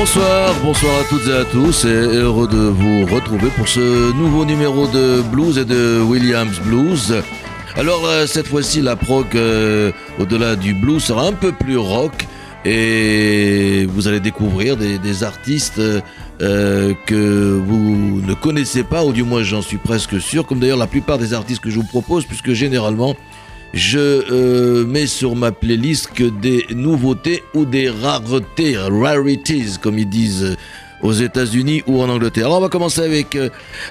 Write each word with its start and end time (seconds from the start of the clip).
Bonsoir, 0.00 0.54
bonsoir 0.64 1.00
à 1.00 1.04
toutes 1.04 1.26
et 1.28 1.34
à 1.34 1.44
tous 1.44 1.84
et 1.84 1.88
heureux 1.88 2.48
de 2.48 2.56
vous 2.56 3.04
retrouver 3.04 3.50
pour 3.50 3.68
ce 3.68 4.10
nouveau 4.14 4.46
numéro 4.46 4.86
de 4.86 5.20
blues 5.20 5.58
et 5.58 5.66
de 5.66 6.00
Williams 6.00 6.58
Blues. 6.60 7.22
Alors 7.76 8.06
euh, 8.06 8.26
cette 8.26 8.46
fois-ci 8.46 8.80
la 8.80 8.96
prog 8.96 9.26
euh, 9.34 9.92
au-delà 10.18 10.56
du 10.56 10.72
blues 10.72 11.04
sera 11.04 11.26
un 11.26 11.34
peu 11.34 11.52
plus 11.52 11.76
rock 11.76 12.26
et 12.64 13.86
vous 13.90 14.08
allez 14.08 14.20
découvrir 14.20 14.78
des, 14.78 15.22
artistes 15.22 15.78
euh, 15.78 16.94
que 17.04 17.60
vous 17.62 18.22
ne 18.26 18.32
connaissez 18.32 18.84
pas 18.84 19.04
ou 19.04 19.12
du 19.12 19.22
moins 19.22 19.42
j'en 19.42 19.60
suis 19.60 19.76
presque 19.76 20.18
sûr 20.18 20.46
comme 20.46 20.60
d'ailleurs 20.60 20.78
la 20.78 20.86
plupart 20.86 21.18
des 21.18 21.34
artistes 21.34 21.60
que 21.60 21.68
je 21.68 21.76
vous 21.76 21.86
propose 21.86 22.24
puisque 22.24 22.54
généralement 22.54 23.16
je 23.72 23.98
euh, 23.98 24.84
mets 24.86 25.06
sur 25.06 25.36
ma 25.36 25.52
playlist 25.52 26.10
que 26.12 26.24
des 26.24 26.66
nouveautés 26.70 27.42
ou 27.54 27.64
des 27.64 27.88
raretés, 27.88 28.76
rarities 28.76 29.78
comme 29.80 29.98
ils 29.98 30.08
disent 30.08 30.56
aux 31.02 31.12
États-Unis 31.12 31.82
ou 31.86 32.02
en 32.02 32.08
Angleterre. 32.08 32.46
Alors 32.46 32.58
on 32.58 32.62
va 32.62 32.68
commencer 32.68 33.00
avec 33.00 33.36
euh, 33.36 33.48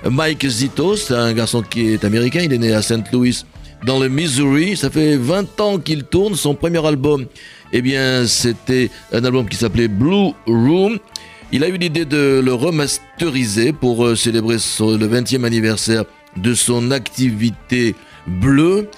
Mike 0.09 0.47
Zito, 0.47 0.95
c'est 0.95 1.15
un 1.15 1.33
garçon 1.33 1.61
qui 1.61 1.89
est 1.93 2.03
américain, 2.03 2.41
il 2.43 2.53
est 2.53 2.57
né 2.57 2.73
à 2.73 2.81
St. 2.81 3.11
Louis 3.11 3.45
dans 3.85 3.99
le 3.99 4.09
Missouri, 4.09 4.75
ça 4.75 4.89
fait 4.89 5.15
20 5.15 5.61
ans 5.61 5.77
qu'il 5.77 6.03
tourne, 6.03 6.35
son 6.35 6.53
premier 6.53 6.85
album, 6.85 7.25
eh 7.71 7.81
bien 7.81 8.25
c'était 8.27 8.89
un 9.13 9.23
album 9.23 9.47
qui 9.47 9.55
s'appelait 9.55 9.87
Blue 9.87 10.33
Room. 10.45 10.99
Il 11.51 11.63
a 11.63 11.69
eu 11.69 11.77
l'idée 11.77 12.05
de 12.05 12.41
le 12.43 12.53
remasteriser 12.53 13.73
pour 13.73 14.05
euh, 14.05 14.15
célébrer 14.15 14.55
le 14.55 15.07
20e 15.07 15.45
anniversaire 15.45 16.03
de 16.37 16.53
son 16.53 16.91
activité 16.91 17.95
bleue. 18.27 18.89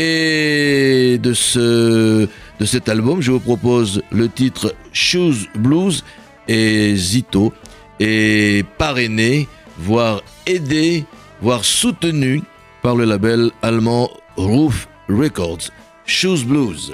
Et 0.00 1.18
de, 1.20 1.32
ce, 1.34 2.28
cet 2.64 2.88
album, 2.88 3.20
je 3.20 3.32
vous 3.32 3.40
propose 3.40 4.00
le 4.12 4.28
titre 4.28 4.72
Shoes 4.92 5.48
Blues 5.56 6.04
et 6.46 6.94
Zito 6.94 7.52
est 7.98 8.64
parrainé, 8.78 9.48
voire 9.76 10.22
aidé, 10.46 11.04
voire 11.42 11.64
soutenu 11.64 12.42
par 12.80 12.94
le 12.94 13.06
label 13.06 13.50
allemand 13.60 14.08
Roof 14.36 14.88
Records. 15.08 15.72
Shoes 16.06 16.44
Blues. 16.46 16.92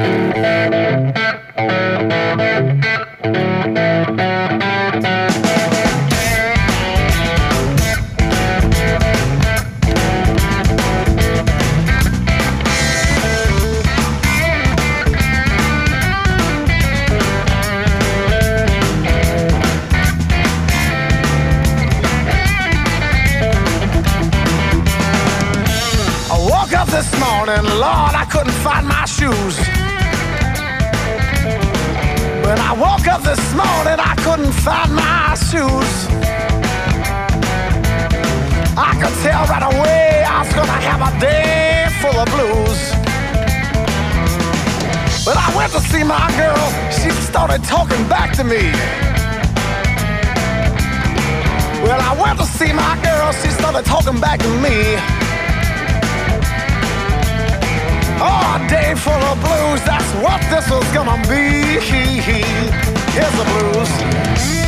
Up 33.15 33.23
this 33.23 33.55
morning, 33.55 33.99
I 34.11 34.15
couldn't 34.25 34.53
find 34.67 34.91
my 34.93 35.35
shoes. 35.49 35.93
I 38.77 38.91
could 39.01 39.15
tell 39.23 39.43
right 39.47 39.67
away 39.73 40.25
I 40.27 40.43
was 40.43 40.53
gonna 40.59 40.81
have 40.89 41.01
a 41.11 41.13
day 41.21 41.87
full 42.01 42.17
of 42.19 42.27
blues. 42.35 42.81
But 45.25 45.37
I 45.37 45.49
went 45.57 45.71
to 45.75 45.81
see 45.91 46.03
my 46.03 46.27
girl, 46.43 46.65
she 46.91 47.11
started 47.31 47.63
talking 47.63 48.03
back 48.09 48.33
to 48.39 48.43
me. 48.43 48.65
Well, 51.85 52.01
I 52.11 52.13
went 52.21 52.39
to 52.41 52.47
see 52.59 52.73
my 52.73 52.95
girl, 53.09 53.31
she 53.41 53.51
started 53.61 53.85
talking 53.85 54.19
back 54.19 54.41
to 54.41 54.53
me. 54.65 54.77
Oh, 58.27 58.57
a 58.57 58.61
day 58.69 58.95
full 58.97 59.23
of 59.31 59.37
blues, 59.47 59.81
that's 59.91 60.11
what 60.25 60.41
this 60.51 60.67
was 60.69 60.89
gonna 60.97 61.19
be. 61.29 62.95
Here's 63.15 63.31
the 63.39 63.45
blues. 63.45 64.64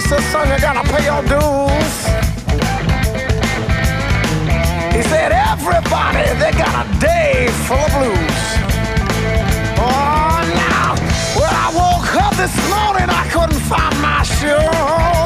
Said, 0.00 0.20
son, 0.30 0.48
you 0.48 0.58
gotta 0.60 0.88
pay 0.92 1.04
your 1.06 1.22
dues. 1.22 1.94
He 4.94 5.02
said, 5.02 5.32
everybody, 5.32 6.22
they 6.38 6.52
got 6.52 6.86
a 6.86 7.00
day 7.00 7.48
full 7.66 7.78
of 7.78 7.90
blues. 7.96 8.46
Oh, 9.76 10.38
now, 10.54 10.94
when 11.34 11.52
I 11.52 11.68
woke 11.74 12.14
up 12.14 12.36
this 12.36 12.54
morning, 12.70 13.10
I 13.10 13.28
couldn't 13.32 13.60
find 13.62 14.00
my 14.00 14.22
shoes. 14.22 15.17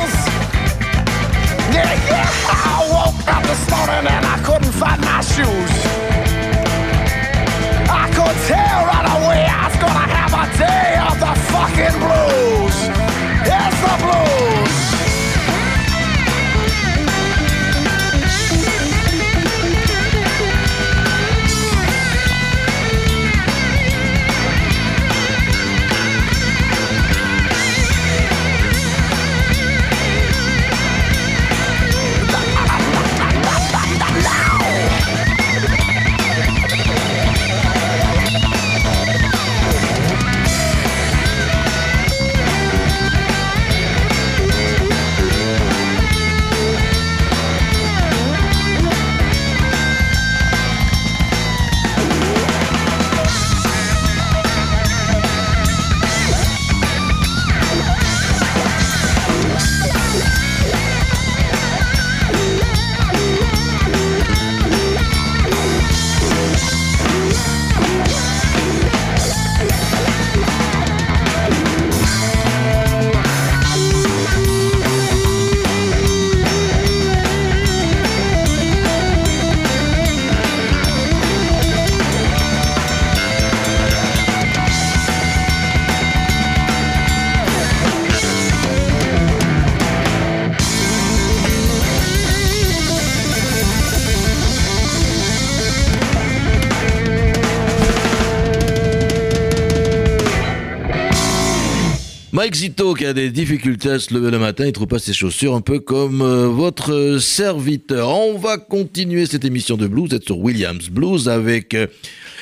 Mike 102.42 102.56
Zito 102.56 102.94
qui 102.94 103.06
a 103.06 103.12
des 103.12 103.30
difficultés 103.30 103.88
à 103.88 104.00
se 104.00 104.12
lever 104.12 104.32
le 104.32 104.38
matin, 104.40 104.66
il 104.66 104.72
trouve 104.72 104.88
pas 104.88 104.98
ses 104.98 105.12
chaussures, 105.12 105.54
un 105.54 105.60
peu 105.60 105.78
comme 105.78 106.22
euh, 106.22 106.48
votre 106.48 107.18
serviteur. 107.20 108.08
On 108.08 108.36
va 108.36 108.58
continuer 108.58 109.26
cette 109.26 109.44
émission 109.44 109.76
de 109.76 109.86
blues, 109.86 110.12
être 110.12 110.24
sur 110.24 110.40
Williams 110.40 110.88
Blues 110.88 111.28
avec 111.28 111.72
euh, 111.74 111.86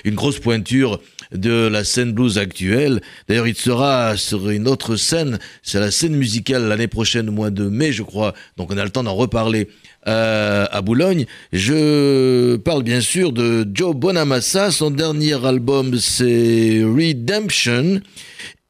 une 0.06 0.14
grosse 0.14 0.38
pointure 0.38 1.02
de 1.32 1.68
la 1.68 1.84
scène 1.84 2.12
blues 2.12 2.38
actuelle. 2.38 3.02
D'ailleurs, 3.28 3.46
il 3.46 3.54
sera 3.54 4.16
sur 4.16 4.48
une 4.48 4.68
autre 4.68 4.96
scène, 4.96 5.38
c'est 5.62 5.80
la 5.80 5.90
scène 5.90 6.16
musicale 6.16 6.66
l'année 6.66 6.88
prochaine, 6.88 7.28
au 7.28 7.32
mois 7.32 7.50
de 7.50 7.68
mai, 7.68 7.92
je 7.92 8.02
crois. 8.02 8.32
Donc 8.56 8.72
on 8.72 8.78
a 8.78 8.84
le 8.84 8.90
temps 8.90 9.02
d'en 9.02 9.14
reparler 9.14 9.68
euh, 10.08 10.64
à 10.70 10.80
Boulogne. 10.80 11.26
Je 11.52 12.56
parle 12.56 12.84
bien 12.84 13.02
sûr 13.02 13.32
de 13.32 13.68
Joe 13.74 13.94
Bonamassa. 13.94 14.70
Son 14.70 14.90
dernier 14.90 15.44
album, 15.44 15.98
c'est 15.98 16.82
Redemption. 16.84 18.00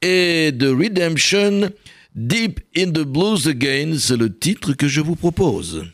Et 0.03 0.51
de 0.53 0.69
Redemption, 0.69 1.71
Deep 2.15 2.61
in 2.75 2.91
the 2.91 3.05
Blues 3.05 3.47
Again, 3.47 3.99
c'est 3.99 4.17
le 4.17 4.35
titre 4.35 4.73
que 4.73 4.89
je 4.89 5.03
vous 5.03 5.15
propose. 5.15 5.85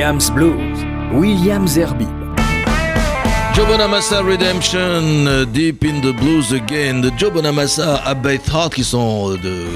Williams 0.00 0.30
Blues, 0.30 0.86
Williams 1.12 1.76
Herbie. 1.76 2.08
Joe 3.54 3.66
Bonamassa 3.66 4.22
Redemption, 4.22 5.26
euh, 5.26 5.44
Deep 5.44 5.84
in 5.84 6.00
the 6.00 6.16
Blues 6.16 6.54
Again, 6.54 7.00
de 7.02 7.10
Joe 7.18 7.30
Bonamassa 7.30 8.14
Beth 8.14 8.48
Hart, 8.50 8.72
qui 8.72 8.82
sont 8.82 9.30
euh, 9.30 9.36
de 9.36 9.66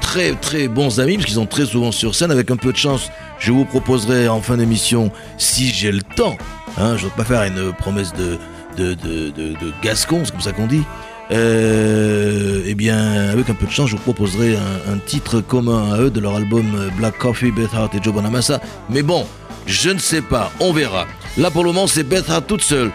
très 0.00 0.34
très 0.34 0.68
bons 0.68 1.00
amis, 1.00 1.14
parce 1.14 1.24
qu'ils 1.24 1.34
sont 1.34 1.46
très 1.46 1.66
souvent 1.66 1.90
sur 1.90 2.14
scène. 2.14 2.30
Avec 2.30 2.52
un 2.52 2.56
peu 2.56 2.70
de 2.70 2.76
chance, 2.76 3.10
je 3.40 3.50
vous 3.50 3.64
proposerai 3.64 4.28
en 4.28 4.40
fin 4.40 4.58
d'émission, 4.58 5.10
si 5.38 5.72
j'ai 5.72 5.90
le 5.90 6.02
temps, 6.02 6.36
hein, 6.78 6.96
je 6.96 7.06
ne 7.06 7.10
veux 7.10 7.16
pas 7.16 7.24
faire 7.24 7.42
une 7.42 7.72
promesse 7.72 8.12
de, 8.12 8.38
de, 8.76 8.94
de, 8.94 9.30
de, 9.30 9.56
Gascon, 9.82 10.20
c'est 10.24 10.30
comme 10.30 10.40
ça 10.40 10.52
qu'on 10.52 10.68
dit. 10.68 10.84
Euh, 11.32 12.62
eh 12.64 12.76
bien, 12.76 13.30
avec 13.32 13.50
un 13.50 13.54
peu 13.54 13.66
de 13.66 13.72
chance, 13.72 13.90
je 13.90 13.96
vous 13.96 14.02
proposerai 14.02 14.56
un, 14.56 14.98
titre 14.98 15.40
commun 15.40 15.92
à 15.92 15.98
eux 15.98 16.10
de 16.10 16.20
leur 16.20 16.36
album 16.36 16.64
Black 16.96 17.18
Coffee, 17.18 17.50
Beth 17.50 17.74
Hart 17.74 17.92
et 17.96 17.98
Joe 18.00 18.14
Bonamassa. 18.14 18.60
Mais 18.88 19.02
bon, 19.02 19.26
je 19.66 19.90
ne 19.90 19.98
sais 19.98 20.22
pas, 20.22 20.52
on 20.60 20.72
verra. 20.72 21.06
Là 21.36 21.50
pour 21.50 21.64
le 21.64 21.72
moment, 21.72 21.86
c'est 21.86 22.04
Beth 22.04 22.28
Hart 22.28 22.46
toute 22.46 22.62
seule. 22.62 22.90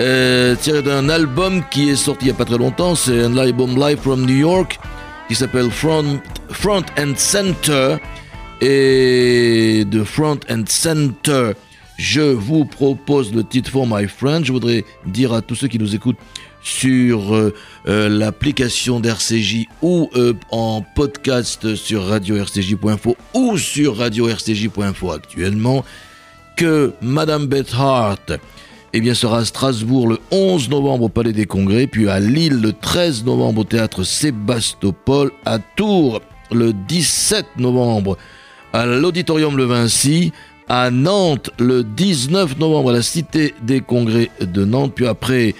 Euh, 0.00 0.56
tiré 0.56 0.82
d'un 0.82 1.08
album 1.08 1.62
qui 1.70 1.88
est 1.90 1.96
sorti 1.96 2.24
il 2.24 2.28
n'y 2.28 2.34
a 2.34 2.36
pas 2.36 2.44
très 2.44 2.58
longtemps, 2.58 2.96
c'est 2.96 3.22
un 3.22 3.36
album 3.36 3.78
live 3.78 3.98
from 3.98 4.26
New 4.26 4.36
York 4.36 4.80
qui 5.28 5.34
s'appelle 5.34 5.70
Front, 5.70 6.20
and 6.98 7.12
Center. 7.16 7.96
Et 8.60 9.84
de 9.84 10.04
Front 10.04 10.38
and 10.48 10.62
Center, 10.68 11.52
je 11.98 12.20
vous 12.20 12.64
propose 12.64 13.34
le 13.34 13.44
titre 13.44 13.70
For 13.70 13.86
My 13.86 14.06
Friend. 14.08 14.44
Je 14.44 14.52
voudrais 14.52 14.84
dire 15.06 15.32
à 15.32 15.42
tous 15.42 15.54
ceux 15.54 15.68
qui 15.68 15.78
nous 15.78 15.94
écoutent 15.94 16.18
sur 16.62 17.34
euh, 17.34 17.52
euh, 17.88 18.08
l'application 18.08 19.00
d'RCJ 19.00 19.66
ou 19.82 20.08
en 20.50 20.82
podcast 20.94 21.74
sur 21.74 22.06
radio-rcj.info 22.06 23.16
ou 23.34 23.58
sur 23.58 23.98
radio-rcj.info 23.98 25.10
actuellement 25.10 25.84
que 26.56 26.92
Madame 27.00 27.46
Beth 27.46 27.72
Hart 27.76 28.32
eh 28.96 29.00
bien, 29.00 29.14
sera 29.14 29.38
à 29.38 29.44
Strasbourg 29.44 30.06
le 30.08 30.18
11 30.30 30.70
novembre 30.70 31.04
au 31.04 31.08
Palais 31.08 31.32
des 31.32 31.46
Congrès, 31.46 31.88
puis 31.88 32.08
à 32.08 32.20
Lille 32.20 32.60
le 32.60 32.72
13 32.72 33.24
novembre 33.24 33.62
au 33.62 33.64
Théâtre 33.64 34.04
Sébastopol, 34.04 35.32
à 35.44 35.58
Tours 35.58 36.20
le 36.52 36.72
17 36.72 37.46
novembre 37.58 38.16
à 38.72 38.86
l'Auditorium 38.86 39.56
Le 39.56 39.64
Vinci, 39.64 40.32
à 40.68 40.90
Nantes 40.90 41.50
le 41.58 41.82
19 41.82 42.58
novembre 42.58 42.90
à 42.90 42.92
la 42.92 43.02
Cité 43.02 43.54
des 43.62 43.80
Congrès 43.80 44.30
de 44.40 44.64
Nantes, 44.64 44.92
puis 44.94 45.06
après 45.06 45.54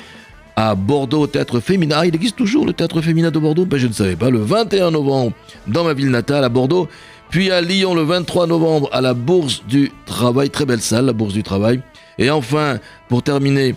à 0.57 0.75
Bordeaux 0.75 1.23
au 1.23 1.27
Théâtre 1.27 1.61
Féminin. 1.61 1.97
Ah, 2.01 2.07
il 2.07 2.15
existe 2.15 2.37
toujours 2.37 2.65
le 2.65 2.73
Théâtre 2.73 3.01
Féminin 3.01 3.31
de 3.31 3.39
Bordeaux? 3.39 3.65
Ben, 3.65 3.79
Je 3.79 3.89
ne 3.89 3.93
savais 3.93 4.17
pas. 4.17 4.31
Le 4.31 4.39
21 4.39 4.93
novembre 4.93 5.33
dans 5.67 5.85
ma 5.85 5.95
ville 5.95 6.11
natale 6.11 6.45
à 6.45 6.49
Bordeaux, 6.49 6.89
puis 7.35 7.51
à 7.51 7.61
Lyon 7.61 7.97
le 7.97 8.03
23 8.03 8.47
novembre 8.47 8.89
à 8.93 9.01
la 9.01 9.13
Bourse 9.13 9.65
du 9.67 9.91
Travail, 10.07 10.51
très 10.51 10.67
belle 10.67 10.81
salle, 10.81 11.07
la 11.07 11.13
Bourse 11.13 11.33
du 11.33 11.43
Travail. 11.43 11.81
Et 12.17 12.31
enfin, 12.31 12.79
pour 13.09 13.25
terminer 13.25 13.75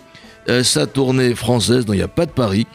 euh, 0.48 0.62
sa 0.62 0.86
tournée 0.86 1.34
française, 1.34 1.84
dont 1.84 1.92
il 1.92 1.96
n'y 1.96 2.02
a 2.02 2.06
pas 2.06 2.24
de 2.24 2.30
Paris, 2.30 2.68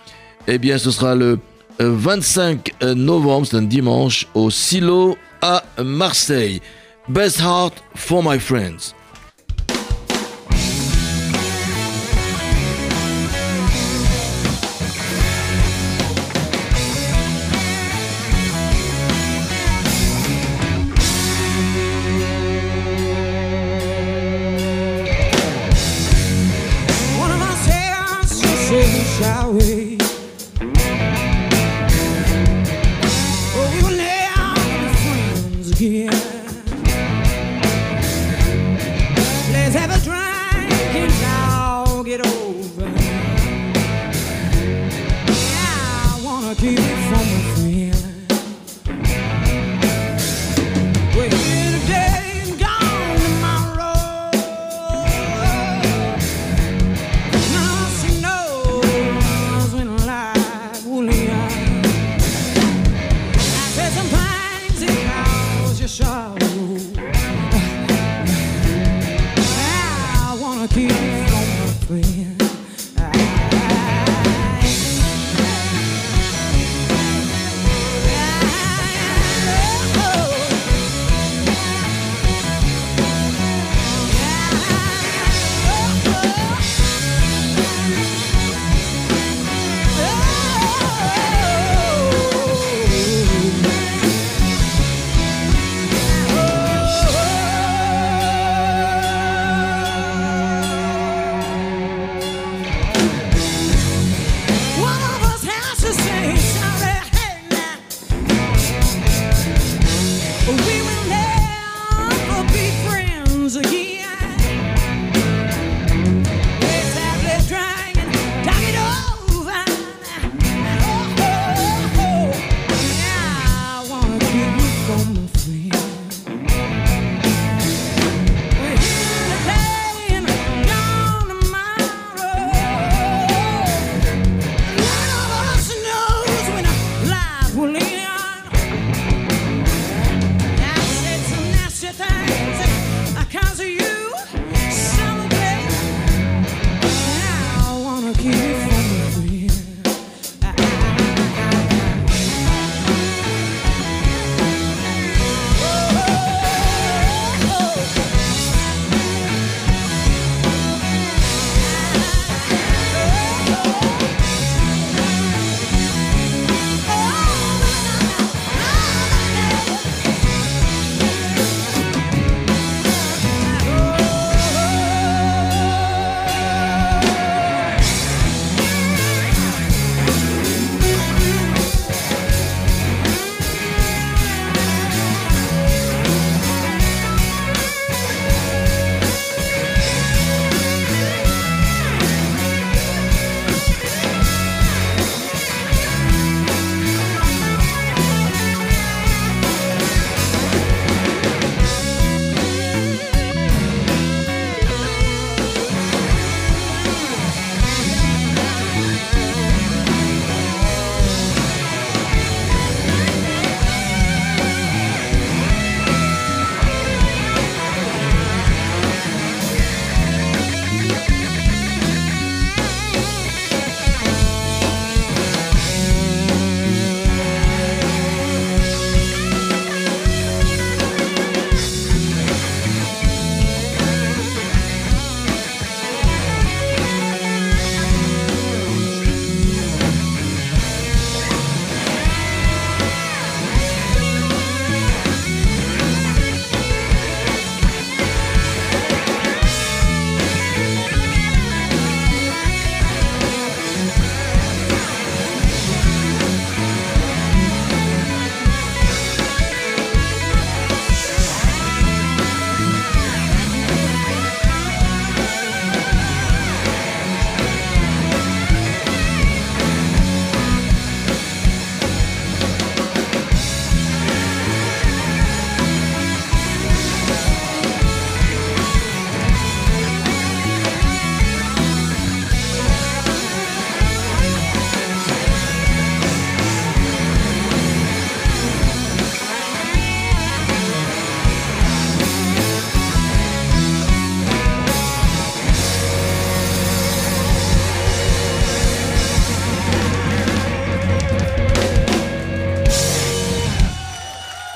eh 0.46 0.58
bien 0.58 0.78
ce 0.78 0.92
sera 0.92 1.16
le 1.16 1.40
25 1.80 2.74
euh, 2.84 2.88
euh, 2.88 2.96
novembre, 2.96 3.48
c'est 3.48 3.56
un 3.56 3.62
dimanche, 3.62 4.28
au 4.34 4.50
Silo 4.50 5.16
à 5.42 5.64
Marseille. 5.82 6.60
Best 7.08 7.40
Heart 7.40 7.82
for 7.96 8.22
my 8.22 8.38
friends. 8.38 8.94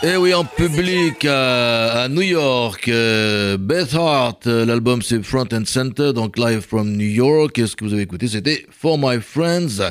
Et 0.07 0.15
oui, 0.15 0.33
en 0.33 0.45
public 0.45 1.25
à, 1.25 2.07
New 2.09 2.21
York, 2.21 2.87
euh, 2.87 3.57
Beth 3.57 3.93
Hart, 3.93 4.47
euh, 4.47 4.65
l'album 4.65 5.01
c'est 5.01 5.21
Front 5.21 5.47
and 5.51 5.65
Center, 5.65 6.13
donc 6.13 6.37
live 6.37 6.61
from 6.61 6.95
New 6.95 7.09
York. 7.09 7.59
Et 7.59 7.67
ce 7.67 7.75
que 7.75 7.83
vous 7.83 7.91
avez 7.91 8.03
écouté, 8.03 8.29
c'était 8.29 8.65
For 8.71 8.97
My 8.97 9.19
Friends. 9.19 9.83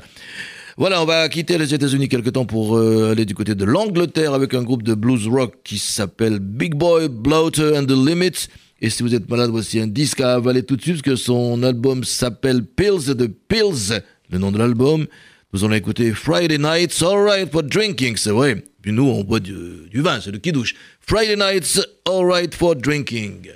Voilà, 0.78 1.02
on 1.02 1.04
va 1.04 1.28
quitter 1.28 1.58
les 1.58 1.74
États-Unis 1.74 2.08
quelque 2.08 2.30
temps 2.30 2.46
pour 2.46 2.78
euh, 2.78 3.12
aller 3.12 3.26
du 3.26 3.34
côté 3.34 3.54
de 3.54 3.66
l'Angleterre 3.66 4.32
avec 4.32 4.54
un 4.54 4.62
groupe 4.62 4.82
de 4.82 4.94
blues 4.94 5.28
rock 5.28 5.56
qui 5.62 5.76
s'appelle 5.76 6.38
Big 6.38 6.74
Boy 6.74 7.08
Bloater 7.10 7.78
and 7.78 7.84
the 7.84 7.90
Limits. 7.90 8.48
Et 8.80 8.88
si 8.88 9.02
vous 9.02 9.14
êtes 9.14 9.28
malade, 9.28 9.50
voici 9.50 9.80
un 9.80 9.86
disque 9.86 10.22
à 10.22 10.36
avaler 10.36 10.62
tout 10.62 10.76
de 10.76 10.82
suite, 10.82 11.02
parce 11.02 11.16
que 11.16 11.16
son 11.16 11.62
album 11.62 12.04
s'appelle 12.04 12.64
Pills 12.64 13.14
the 13.14 13.28
Pills, 13.48 14.00
le 14.30 14.38
nom 14.38 14.50
de 14.50 14.56
l'album. 14.56 15.06
Nous 15.56 15.64
allons 15.64 15.74
écouter 15.76 16.12
Friday 16.12 16.58
Nights, 16.58 17.02
Alright 17.02 17.50
for 17.50 17.62
Drinking, 17.62 18.18
c'est 18.18 18.30
vrai. 18.30 18.62
Nous, 18.84 19.08
on 19.08 19.24
boit 19.24 19.40
du, 19.40 19.88
du 19.90 20.02
vin, 20.02 20.20
c'est 20.20 20.30
le 20.30 20.36
qui 20.36 20.52
douche. 20.52 20.74
Friday 21.00 21.34
Nights, 21.34 21.80
Alright 22.06 22.54
for 22.54 22.76
Drinking. 22.76 23.52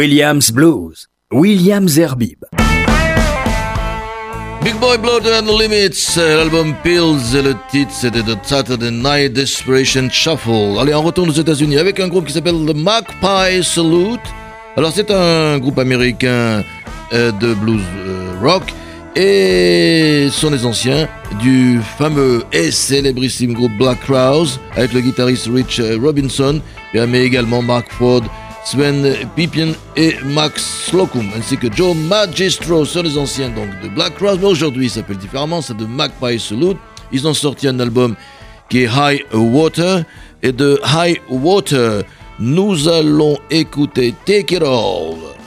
Williams 0.00 0.50
Blues, 0.50 1.08
Williams 1.30 1.98
Herbib. 1.98 2.46
Big 4.64 4.74
Boy 4.80 4.96
Blood 4.96 5.26
and 5.26 5.46
the 5.46 5.52
Limits, 5.52 6.16
l'album 6.16 6.74
Pills 6.82 7.36
et 7.36 7.42
le 7.42 7.54
titre 7.70 7.92
c'était 7.92 8.22
The 8.22 8.38
Saturday 8.42 8.90
Night 8.90 9.34
Desperation 9.34 10.08
Shuffle. 10.08 10.78
Allez, 10.80 10.94
on 10.94 11.02
retourne 11.02 11.28
aux 11.28 11.34
États-Unis 11.34 11.76
avec 11.76 12.00
un 12.00 12.08
groupe 12.08 12.24
qui 12.24 12.32
s'appelle 12.32 12.54
The 12.66 12.74
Magpie 12.74 13.62
Salute. 13.62 14.22
Alors, 14.78 14.90
c'est 14.94 15.10
un 15.10 15.58
groupe 15.58 15.78
américain 15.78 16.64
euh, 17.12 17.30
de 17.32 17.52
blues 17.52 17.82
euh, 17.98 18.32
rock 18.42 18.72
et 19.16 20.28
sont 20.30 20.48
les 20.48 20.64
anciens 20.64 21.10
du 21.42 21.78
fameux 21.98 22.42
et 22.54 22.70
célébrissime 22.70 23.52
groupe 23.52 23.72
Black 23.76 24.00
Crowes 24.00 24.48
avec 24.76 24.94
le 24.94 25.02
guitariste 25.02 25.50
Rich 25.52 25.78
euh, 25.78 25.98
Robinson, 26.02 26.62
mais 26.94 27.22
également 27.22 27.60
Mark 27.60 27.92
Ford 27.92 28.22
Sven 28.64 29.16
Pipian 29.34 29.72
et 29.96 30.16
Max 30.24 30.86
Slocum, 30.88 31.28
ainsi 31.36 31.56
que 31.56 31.72
Joe 31.74 31.96
Magistro, 31.96 32.84
sont 32.84 33.02
les 33.02 33.16
anciens 33.16 33.48
donc 33.48 33.68
de 33.82 33.88
Black 33.88 34.14
Cross, 34.16 34.38
mais 34.40 34.46
aujourd'hui 34.46 34.86
il 34.86 34.90
s'appelle 34.90 35.16
différemment, 35.16 35.62
c'est 35.62 35.76
de 35.76 35.86
Magpie 35.86 36.38
Salute. 36.38 36.76
Ils 37.10 37.26
ont 37.26 37.34
sorti 37.34 37.66
un 37.68 37.80
album 37.80 38.14
qui 38.68 38.84
est 38.84 38.90
High 38.92 39.24
Water, 39.32 40.04
et 40.42 40.52
de 40.52 40.80
High 40.84 41.20
Water, 41.28 42.02
nous 42.38 42.88
allons 42.88 43.36
écouter 43.50 44.14
Take 44.24 44.54
It 44.54 44.62
All. 44.62 45.39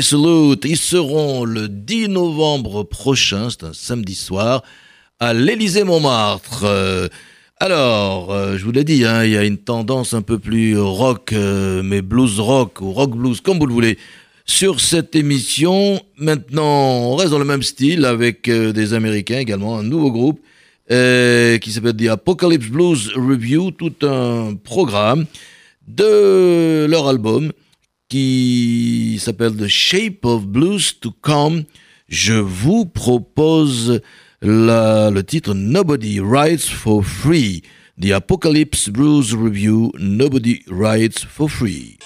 Ils 0.00 0.76
seront 0.76 1.44
le 1.44 1.68
10 1.68 2.10
novembre 2.10 2.84
prochain, 2.84 3.48
c'est 3.50 3.64
un 3.64 3.72
samedi 3.72 4.14
soir, 4.14 4.62
à 5.18 5.34
l'Élysée 5.34 5.82
Montmartre. 5.82 6.62
Euh, 6.62 7.08
alors, 7.58 8.32
euh, 8.32 8.56
je 8.56 8.64
vous 8.64 8.70
l'ai 8.70 8.84
dit, 8.84 9.04
hein, 9.04 9.24
il 9.24 9.32
y 9.32 9.36
a 9.36 9.42
une 9.42 9.58
tendance 9.58 10.14
un 10.14 10.22
peu 10.22 10.38
plus 10.38 10.78
rock, 10.78 11.32
euh, 11.32 11.82
mais 11.82 12.00
blues 12.00 12.38
rock 12.38 12.80
ou 12.80 12.92
rock 12.92 13.10
blues, 13.10 13.40
comme 13.40 13.58
vous 13.58 13.66
le 13.66 13.72
voulez, 13.72 13.98
sur 14.46 14.78
cette 14.78 15.16
émission. 15.16 16.00
Maintenant, 16.16 17.10
on 17.10 17.16
reste 17.16 17.32
dans 17.32 17.40
le 17.40 17.44
même 17.44 17.64
style 17.64 18.04
avec 18.04 18.48
des 18.48 18.94
Américains 18.94 19.40
également, 19.40 19.80
un 19.80 19.82
nouveau 19.82 20.12
groupe 20.12 20.40
qui 20.88 21.72
s'appelle 21.72 21.96
The 21.96 22.10
Apocalypse 22.10 22.68
Blues 22.68 23.10
Review, 23.16 23.72
tout 23.72 23.94
un 24.06 24.54
programme 24.62 25.26
de 25.88 26.86
leur 26.88 27.08
album 27.08 27.50
qui 28.08 29.18
s'appelle 29.20 29.56
The 29.56 29.68
Shape 29.68 30.24
of 30.24 30.46
Blues 30.46 30.98
to 31.00 31.12
Come. 31.22 31.64
Je 32.08 32.34
vous 32.34 32.86
propose 32.86 34.00
le 34.40 35.20
titre 35.22 35.54
Nobody 35.54 36.20
Writes 36.20 36.68
for 36.68 37.04
Free. 37.04 37.62
The 38.00 38.12
Apocalypse 38.12 38.88
Blues 38.88 39.34
Review, 39.34 39.90
Nobody 39.98 40.62
Writes 40.68 41.24
for 41.24 41.50
Free. 41.50 41.98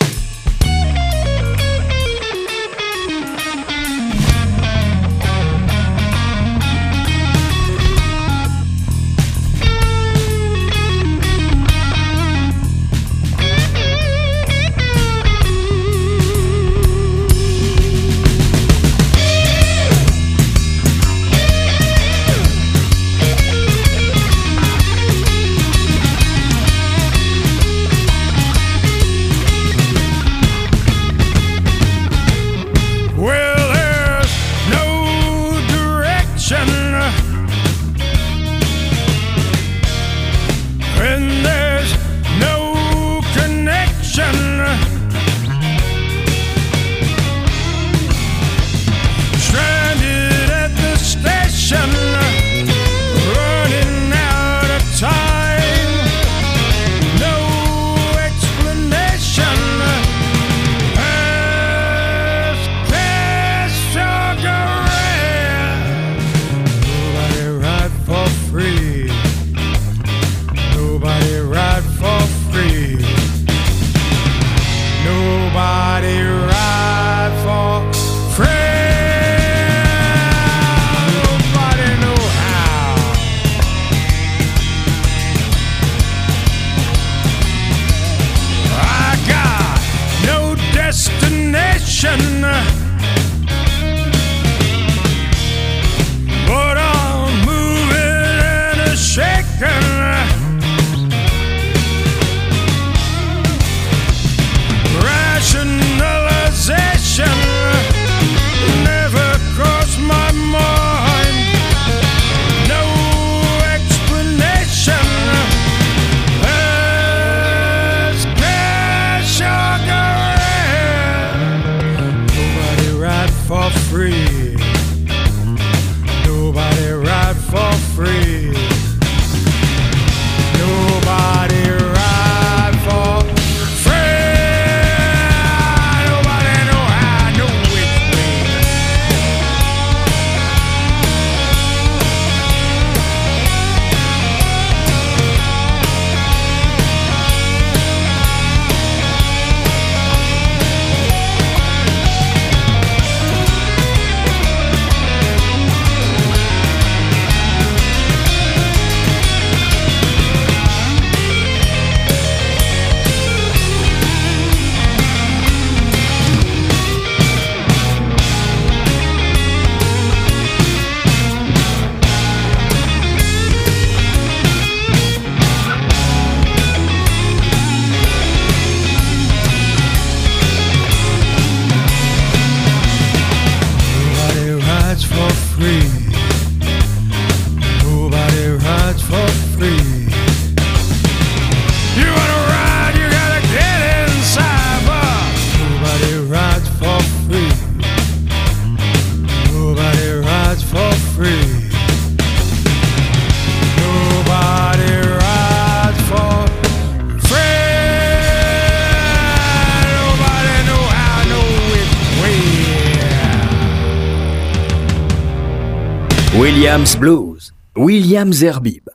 Williams 216.62 216.96
Blues, 216.96 217.52
Williams 217.74 218.36
Zerbib. 218.36 218.88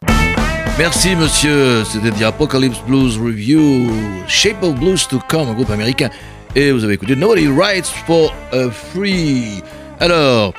Merci 0.78 1.18
monsieur, 1.18 1.84
c'était 1.84 2.12
The 2.12 2.22
Apocalypse 2.22 2.80
Blues 2.88 3.18
Review, 3.18 3.92
Shape 4.26 4.64
of 4.64 4.76
Blues 4.76 5.06
to 5.06 5.20
Come, 5.28 5.50
un 5.50 5.54
groupe 5.54 5.70
américain. 5.70 6.10
Et 6.56 6.72
vous 6.72 6.86
avez 6.86 6.94
écouté 6.94 7.18
Nobody 7.18 7.50
Writes 7.50 7.88
for 8.06 8.34
a 8.54 8.72
Free. 8.72 9.62
Alors, 10.00 10.54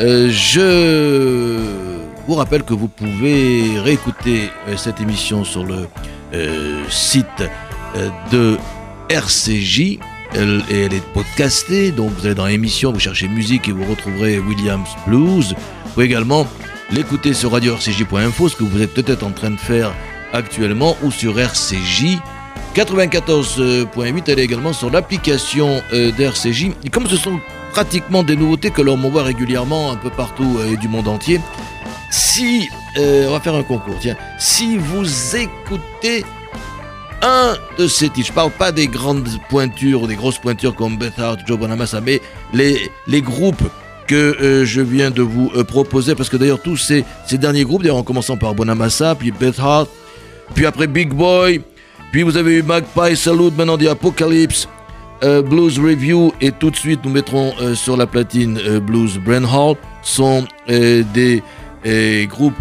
euh, 0.00 0.30
je 0.30 1.60
vous 2.26 2.34
rappelle 2.34 2.62
que 2.62 2.72
vous 2.72 2.88
pouvez 2.88 3.78
réécouter 3.78 4.48
euh, 4.66 4.78
cette 4.78 5.02
émission 5.02 5.44
sur 5.44 5.64
le 5.64 5.86
euh, 6.32 6.82
site 6.88 7.26
de 8.32 8.56
RCJ. 9.10 9.98
Elle, 10.32 10.62
elle 10.70 10.94
est 10.94 11.06
podcastée, 11.12 11.90
donc 11.90 12.10
vous 12.12 12.24
allez 12.24 12.34
dans 12.34 12.46
l'émission, 12.46 12.90
vous 12.90 13.00
cherchez 13.00 13.28
musique 13.28 13.68
et 13.68 13.72
vous 13.72 13.84
retrouverez 13.84 14.38
Williams 14.38 14.88
Blues 15.06 15.54
pouvez 15.94 16.06
également 16.06 16.46
l'écouter 16.90 17.34
sur 17.34 17.52
radio-rcj.info, 17.52 18.48
ce 18.48 18.56
que 18.56 18.64
vous 18.64 18.82
êtes 18.82 18.92
peut-être 18.92 19.22
en 19.22 19.30
train 19.30 19.50
de 19.50 19.56
faire 19.56 19.94
actuellement, 20.32 20.96
ou 21.02 21.10
sur 21.10 21.36
rcj.fr. 21.36 22.22
94.8. 22.74 24.24
Elle 24.26 24.38
est 24.40 24.44
également 24.44 24.72
sur 24.72 24.90
l'application 24.90 25.80
euh, 25.92 26.10
d'RCJ. 26.12 26.70
Et 26.84 26.90
comme 26.90 27.06
ce 27.06 27.16
sont 27.16 27.40
pratiquement 27.70 28.22
des 28.22 28.36
nouveautés 28.36 28.70
que 28.70 28.82
l'on 28.82 28.96
m'envoie 28.96 29.22
régulièrement 29.22 29.92
un 29.92 29.96
peu 29.96 30.10
partout 30.10 30.58
euh, 30.58 30.76
du 30.76 30.88
monde 30.88 31.08
entier, 31.08 31.40
si, 32.10 32.68
euh, 32.98 33.28
on 33.28 33.32
va 33.32 33.40
faire 33.40 33.54
un 33.54 33.62
concours, 33.62 33.96
tiens, 34.00 34.16
si 34.38 34.76
vous 34.76 35.36
écoutez 35.36 36.24
un 37.22 37.54
de 37.78 37.86
ces 37.86 38.10
titres, 38.10 38.28
je 38.28 38.32
parle 38.32 38.50
pas 38.50 38.72
des 38.72 38.86
grandes 38.86 39.28
pointures 39.48 40.02
ou 40.02 40.06
des 40.06 40.16
grosses 40.16 40.38
pointures 40.38 40.74
comme 40.74 40.96
Beth 40.98 41.20
Joe 41.46 41.58
Bonamassa, 41.58 42.00
mais 42.00 42.20
les, 42.52 42.90
les 43.06 43.22
groupes 43.22 43.62
que 44.06 44.64
je 44.64 44.80
viens 44.80 45.10
de 45.10 45.22
vous 45.22 45.50
proposer, 45.64 46.14
parce 46.14 46.28
que 46.28 46.36
d'ailleurs 46.36 46.60
tous 46.60 46.76
ces, 46.76 47.04
derniers 47.32 47.64
groupes, 47.64 47.82
d'ailleurs 47.82 47.96
en 47.96 48.02
commençant 48.02 48.36
par 48.36 48.54
Bonamassa, 48.54 49.14
puis 49.14 49.30
Beth 49.30 49.58
Hart, 49.58 49.88
puis 50.54 50.66
après 50.66 50.86
Big 50.86 51.12
Boy, 51.12 51.62
puis 52.12 52.22
vous 52.22 52.36
avez 52.36 52.58
eu 52.58 52.62
Magpie 52.62 53.16
Salute, 53.16 53.56
maintenant 53.56 53.76
The 53.76 53.88
Apocalypse, 53.88 54.68
euh, 55.24 55.42
Blues 55.42 55.78
Review, 55.78 56.32
et 56.40 56.52
tout 56.52 56.70
de 56.70 56.76
suite 56.76 57.00
nous 57.04 57.10
mettrons 57.10 57.54
euh, 57.60 57.74
sur 57.74 57.96
la 57.96 58.06
platine 58.06 58.58
euh, 58.58 58.78
Blues 58.78 59.18
Brand 59.18 59.44
Hall, 59.44 59.76
sont 60.02 60.44
des 60.68 61.42
groupes 62.28 62.54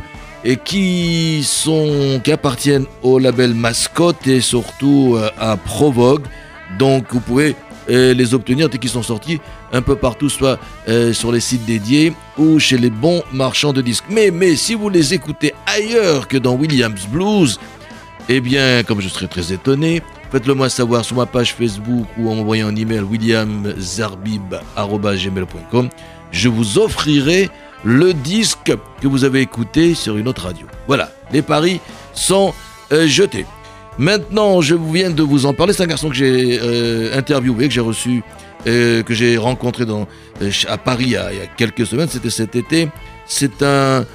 et 0.46 0.58
qui 0.58 1.44
sont 1.44 2.20
qui 2.24 2.32
appartiennent 2.32 2.86
au 3.02 3.20
label 3.20 3.54
Mascotte 3.54 4.26
et 4.28 4.42
surtout 4.42 5.18
à 5.40 5.56
Provogue. 5.58 6.24
Donc 6.80 7.06
vous 7.12 7.20
pouvez 7.20 7.56
les 7.88 8.34
obtenir 8.34 8.70
dès 8.70 8.78
qu'ils 8.78 8.90
sont 8.90 9.04
sortis 9.04 9.40
un 9.74 9.82
peu 9.82 9.96
partout, 9.96 10.30
soit 10.30 10.60
sur 11.12 11.32
les 11.32 11.40
sites 11.40 11.66
dédiés 11.66 12.14
ou 12.38 12.60
chez 12.60 12.78
les 12.78 12.90
bons 12.90 13.24
marchands 13.34 13.74
de 13.74 13.82
disques. 13.82 14.06
Mais, 14.10 14.56
si 14.56 14.76
vous 14.76 14.90
les 14.90 15.14
écoutez 15.14 15.54
ailleurs 15.66 16.28
que 16.28 16.38
dans 16.38 16.54
Williams 16.54 17.08
Blues, 17.12 17.60
eh 18.30 18.40
bien, 18.40 18.84
comme 18.84 19.02
je 19.02 19.10
serais 19.10 19.28
très 19.28 19.52
étonné, 19.52 20.02
faites-le 20.32 20.54
moi 20.54 20.70
savoir 20.70 21.04
sur 21.04 21.18
ma 21.18 21.26
page 21.26 21.54
Facebook 21.54 22.08
ou 22.18 22.30
en 22.30 22.36
m'envoyant 22.36 22.68
un 22.68 22.76
email 22.76 23.02
williamzarbib.gmail.com. 23.02 25.90
Je 26.32 26.50
vous 26.50 26.80
offrirai 26.80 27.50
le 27.84 28.14
disque 28.14 28.72
que 29.02 29.08
vous 29.08 29.26
avez 29.26 29.42
écouté 29.42 29.94
sur 29.94 30.18
une 30.18 30.28
autre 30.28 30.46
radio. 30.46 30.66
Voilà, 30.88 31.12
les 31.32 31.42
paris 31.42 31.80
sont 32.14 32.54
euh, 32.92 33.08
jetés. 33.08 33.46
Maintenant, 33.98 34.62
je 34.62 34.76
viens 34.76 35.12
de 35.12 35.22
vous 35.22 35.46
en 35.46 35.54
parler. 35.54 35.74
C'est 35.74 35.84
un 35.84 35.88
garçon 35.88 36.10
que 36.10 36.16
j'ai 36.16 36.60
euh, 36.62 37.18
interviewé, 37.18 37.68
que 37.68 37.74
j'ai 37.74 37.82
reçu, 37.82 38.24
euh, 38.68 39.04
que 39.04 39.14
j'ai 39.14 39.38
rencontré 39.38 39.86
dans, 39.86 40.08
à 40.68 40.78
Paris 40.78 41.06
il 41.06 41.12
y, 41.12 41.18
a, 41.18 41.30
quelques 41.58 41.86
semaines. 41.86 42.08
C'était 42.10 42.30
cet 42.30 42.56
été. 42.56 42.90
C'est 43.26 43.64
un 43.64 44.06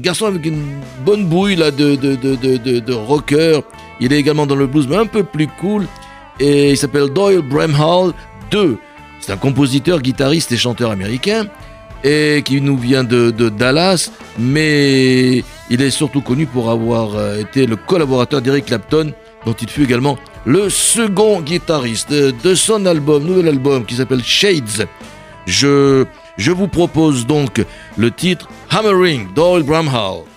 garçon 0.00 0.26
avec 0.26 0.44
une 0.46 0.80
bonne 1.04 1.26
bouille 1.26 1.56
là, 1.56 1.70
de, 1.70 1.96
de, 1.96 2.16
de, 2.16 2.78
de, 2.80 2.92
rocker. 2.92 3.60
Il 4.00 4.12
est 4.12 4.18
également 4.18 4.46
dans 4.46 4.56
le 4.56 4.66
blues, 4.66 4.86
mais 4.88 4.96
un 4.96 5.06
peu 5.06 5.22
plus 5.22 5.46
cool. 5.60 5.86
Et 6.40 6.70
il 6.70 6.76
s'appelle 6.76 7.10
Doyle 7.10 7.42
Bramhall 7.42 8.12
2. 8.50 8.76
C'est 9.20 9.32
un 9.32 9.36
compositeur, 9.36 10.00
guitariste 10.00 10.50
et 10.52 10.56
chanteur 10.56 10.90
américain 10.90 11.46
et 12.04 12.42
qui 12.44 12.60
nous 12.60 12.76
vient 12.76 13.04
de, 13.04 13.30
Dallas, 13.30 14.10
mais 14.38 15.44
il 15.70 15.82
est 15.82 15.90
surtout 15.90 16.20
connu 16.20 16.46
pour 16.46 16.70
avoir 16.70 17.14
euh, 17.14 17.38
été 17.38 17.66
le 17.66 17.76
collaborateur 17.76 18.42
d'Eric 18.42 18.66
Clapton, 18.66 19.12
dont 19.46 19.54
il 19.54 19.68
fut 19.68 19.84
également 19.84 20.18
le 20.44 20.68
second 20.70 21.40
guitariste 21.40 22.12
de 22.12 22.54
son 22.54 22.86
album, 22.86 23.24
nouvel 23.24 23.48
album 23.48 23.84
qui 23.84 23.94
s'appelle 23.94 24.22
Shades. 24.24 24.86
Je 25.46 26.06
vous 26.50 26.68
propose 26.68 27.26
donc 27.26 27.64
le 27.96 28.10
titre 28.10 28.48
Hammering 28.70 29.32
d'Oil 29.34 29.62
Bramhall. 29.62 30.31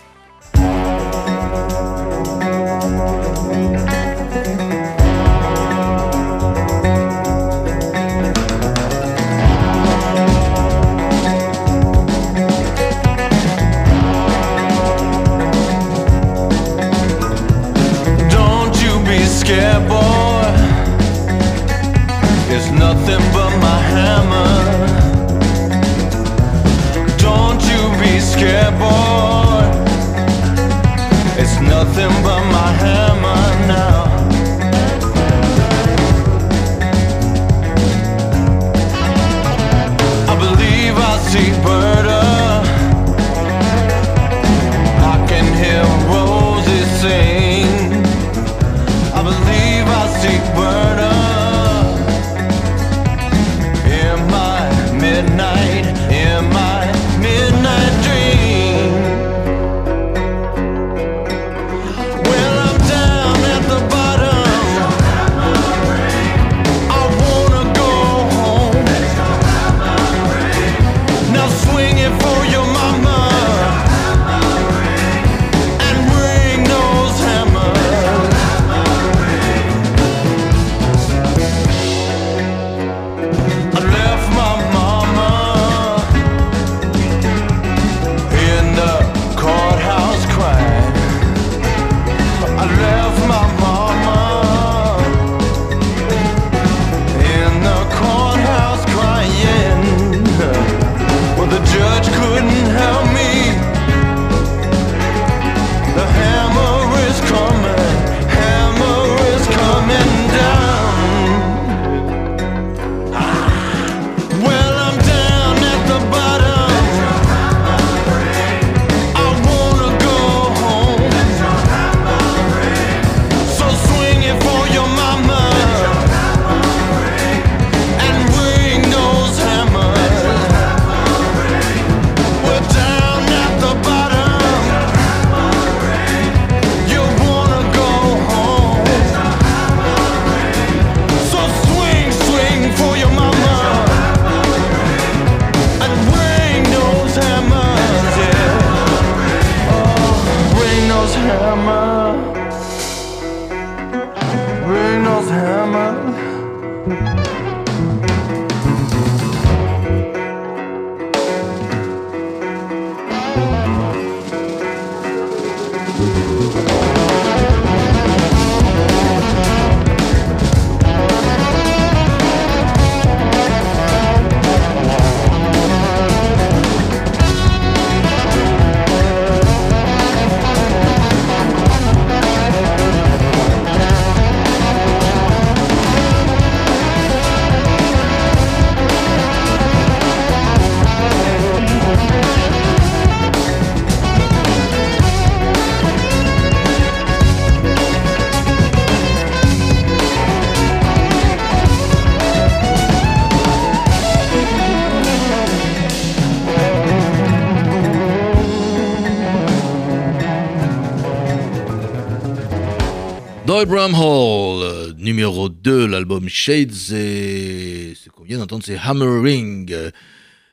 Euh, 213.68 214.94
numéro 214.98 215.50
2, 215.50 215.88
l'album 215.88 216.30
Shades, 216.30 216.92
et 216.94 217.94
ce 217.96 218.10
qu'on 218.10 218.24
vient 218.24 218.38
d'entendre, 218.38 218.64
c'est 218.64 218.78
Hammering. 218.78 219.74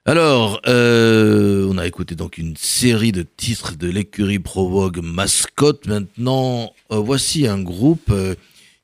Alors, 0.06 0.62
euh, 0.66 1.68
on 1.70 1.76
a 1.76 1.86
écouté 1.86 2.14
donc 2.14 2.38
une 2.38 2.56
série 2.56 3.12
de 3.12 3.22
titres 3.22 3.76
de 3.76 3.88
l'écurie 3.88 4.38
Provogue 4.38 5.00
Mascotte. 5.02 5.86
Maintenant, 5.86 6.72
euh, 6.90 6.96
voici 6.96 7.46
un 7.46 7.60
groupe 7.60 8.12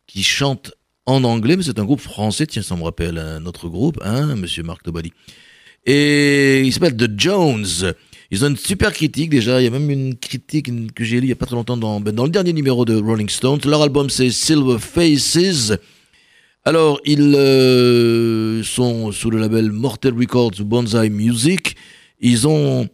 qui 0.07 0.23
chante 0.23 0.73
en 1.07 1.25
anglais, 1.25 1.57
mais 1.57 1.63
c'est 1.63 1.79
un 1.79 1.87
groupe 1.87 2.01
français. 2.01 2.47
Tiens, 2.47 2.63
ça 2.63 2.77
me 2.77 2.85
rappelle 2.85 3.17
un 3.17 3.47
autre 3.47 3.69
groupe, 3.69 3.99
hein, 4.05 4.37
Monsieur 4.37 4.63
Marc 4.63 4.83
Tobali. 4.83 5.13
Et 5.87 6.61
il 6.65 6.73
s'appelle 6.73 6.97
The 6.97 7.19
Jones. 7.19 7.95
Ils 8.31 8.45
ont 8.45 8.49
une 8.49 8.57
super 8.57 8.93
critique 8.93 9.31
déjà. 9.31 9.61
Il 9.61 9.65
y 9.65 9.67
a 9.67 9.71
même 9.71 9.91
une 9.91 10.17
critique 10.17 10.95
que 10.95 11.05
j'ai 11.05 11.17
lue 11.17 11.23
il 11.23 11.27
n'y 11.27 11.33
a 11.33 11.37
pas 11.37 11.47
très 11.47 11.57
longtemps 11.57 11.77
dans, 11.77 12.01
ben, 12.01 12.15
dans 12.15 12.25
le 12.25 12.31
dernier 12.31 12.53
numéro 12.53 12.85
de 12.85 12.95
Rolling 12.97 13.29
Stones. 13.29 13.61
Leur 13.65 13.83
album 13.83 14.11
c'est 14.11 14.31
Silver 14.31 14.79
Faces. 14.79 15.73
Alors, 16.65 17.01
ils 17.07 17.35
euh, 17.35 18.63
sont 18.63 19.11
sous 19.11 19.31
le 19.31 19.39
label 19.39 19.73
Mortal 19.73 20.13
Records 20.13 20.61
Bonsai 20.61 21.09
Music. 21.09 21.77
Ils 22.21 22.47
ont 22.47 22.89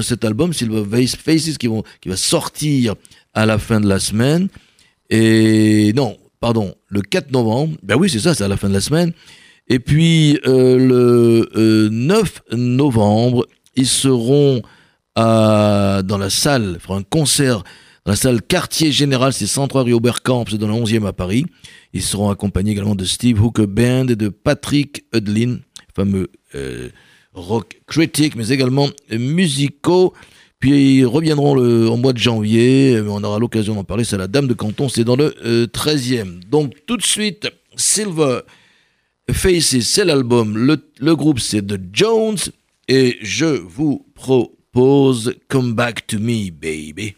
cet 0.00 0.24
album, 0.24 0.52
Silver 0.52 0.84
Faces, 0.86 1.58
qui 1.58 1.68
va 1.68 2.16
sortir 2.16 2.94
à 3.34 3.44
la 3.46 3.58
fin 3.58 3.80
de 3.80 3.88
la 3.88 3.98
semaine. 3.98 4.48
Et 5.10 5.92
non, 5.94 6.16
pardon, 6.40 6.74
le 6.88 7.02
4 7.02 7.32
novembre. 7.32 7.76
Ben 7.82 7.96
oui, 7.96 8.08
c'est 8.08 8.20
ça, 8.20 8.34
c'est 8.34 8.44
à 8.44 8.48
la 8.48 8.56
fin 8.56 8.68
de 8.68 8.74
la 8.74 8.80
semaine. 8.80 9.12
Et 9.68 9.78
puis, 9.78 10.38
euh, 10.46 10.78
le 10.78 11.88
9 11.90 12.42
euh, 12.52 12.56
novembre, 12.56 13.46
ils 13.76 13.86
seront 13.86 14.62
à, 15.14 16.02
dans 16.04 16.18
la 16.18 16.30
salle, 16.30 16.78
feront 16.80 16.96
un 16.96 17.02
concert 17.02 17.62
dans 18.04 18.12
la 18.12 18.16
salle 18.16 18.40
Quartier 18.40 18.92
Général, 18.92 19.32
c'est 19.34 19.46
103 19.46 19.82
rue 19.82 19.92
Oberkamp, 19.92 20.46
c'est 20.48 20.56
dans 20.56 20.68
la 20.68 20.74
11e 20.74 21.06
à 21.06 21.12
Paris. 21.12 21.44
Ils 21.92 22.02
seront 22.02 22.30
accompagnés 22.30 22.72
également 22.72 22.94
de 22.94 23.04
Steve 23.04 23.42
Hooker 23.42 23.66
Band 23.66 24.08
et 24.08 24.16
de 24.16 24.30
Patrick 24.30 25.04
Hudlin, 25.12 25.58
fameux 25.94 26.30
euh, 26.54 26.88
rock 27.34 27.80
critique, 27.86 28.36
mais 28.36 28.48
également 28.48 28.88
musicaux. 29.10 30.14
Puis 30.60 30.98
ils 30.98 31.04
reviendront 31.06 31.54
le, 31.54 31.88
au 31.88 31.96
mois 31.96 32.12
de 32.14 32.18
janvier, 32.18 33.02
on 33.06 33.22
aura 33.22 33.38
l'occasion 33.38 33.74
d'en 33.74 33.84
parler, 33.84 34.04
c'est 34.04 34.18
la 34.18 34.28
Dame 34.28 34.46
de 34.46 34.54
Canton, 34.54 34.88
c'est 34.88 35.04
dans 35.04 35.16
le 35.16 35.34
13e. 35.66 36.20
Euh, 36.20 36.40
Donc 36.50 36.74
tout 36.86 36.96
de 36.96 37.02
suite, 37.04 37.48
Silver 37.76 38.40
Faces, 39.30 39.80
c'est 39.80 40.04
l'album, 40.04 40.56
le, 40.56 40.78
le 40.98 41.16
groupe 41.16 41.38
c'est 41.38 41.62
The 41.66 41.78
Jones, 41.92 42.38
et 42.90 43.18
je 43.22 43.46
vous 43.46 44.04
propose 44.16 45.36
Come 45.48 45.74
Back 45.74 46.08
to 46.08 46.18
Me, 46.18 46.50
baby. 46.50 47.14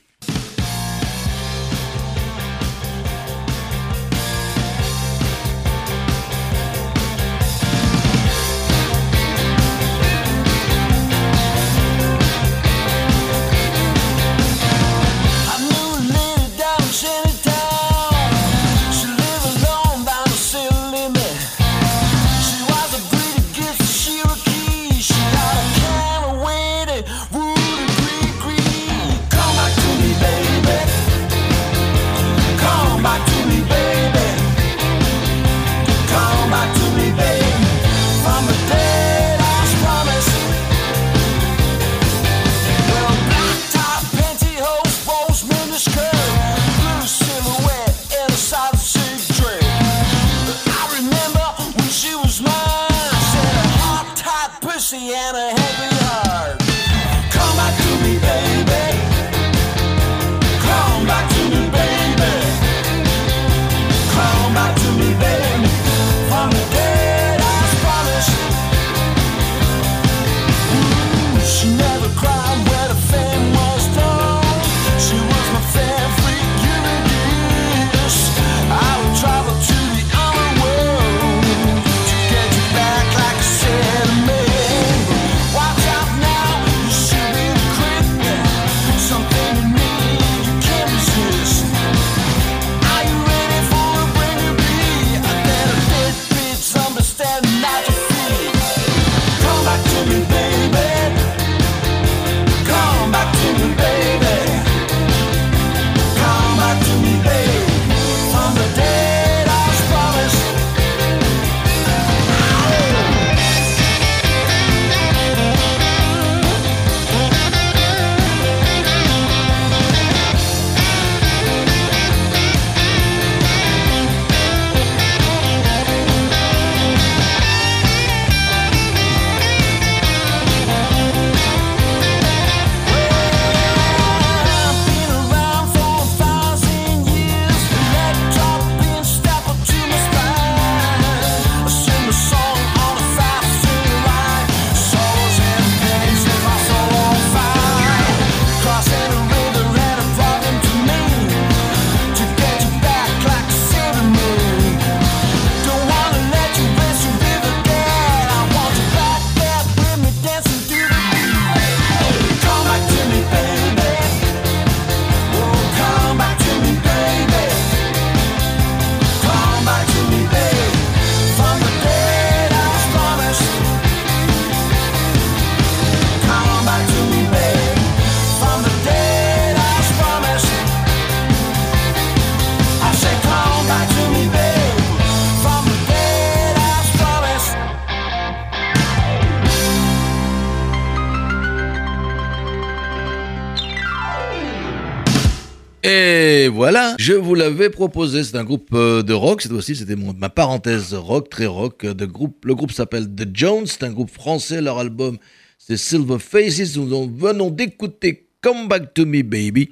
Voilà, 195.85 196.95
je 196.99 197.13
vous 197.13 197.35
l'avais 197.35 197.71
proposé. 197.71 198.25
C'est 198.25 198.37
un 198.37 198.45
groupe 198.45 198.69
euh, 198.73 199.03
de 199.03 199.13
rock. 199.13 199.43
Cette 199.43 199.53
fois-ci, 199.53 199.77
c'était 199.77 199.97
ma 199.97 200.29
parenthèse 200.29 200.95
rock, 200.95 201.29
très 201.29 201.47
rock. 201.47 201.87
Groupe. 201.87 202.45
Le 202.45 202.55
groupe 202.55 202.73
s'appelle 202.73 203.07
The 203.15 203.29
Jones. 203.33 203.67
C'est 203.67 203.83
un 203.83 203.91
groupe 203.91 204.11
français. 204.11 204.61
Leur 204.61 204.79
album, 204.79 205.19
c'est 205.59 205.77
Silver 205.77 206.19
Faces. 206.19 206.77
Nous 206.77 207.11
venons 207.17 207.51
d'écouter 207.51 208.29
Come 208.41 208.69
Back 208.69 208.95
to 208.95 209.07
Me, 209.07 209.23
Baby. 209.23 209.71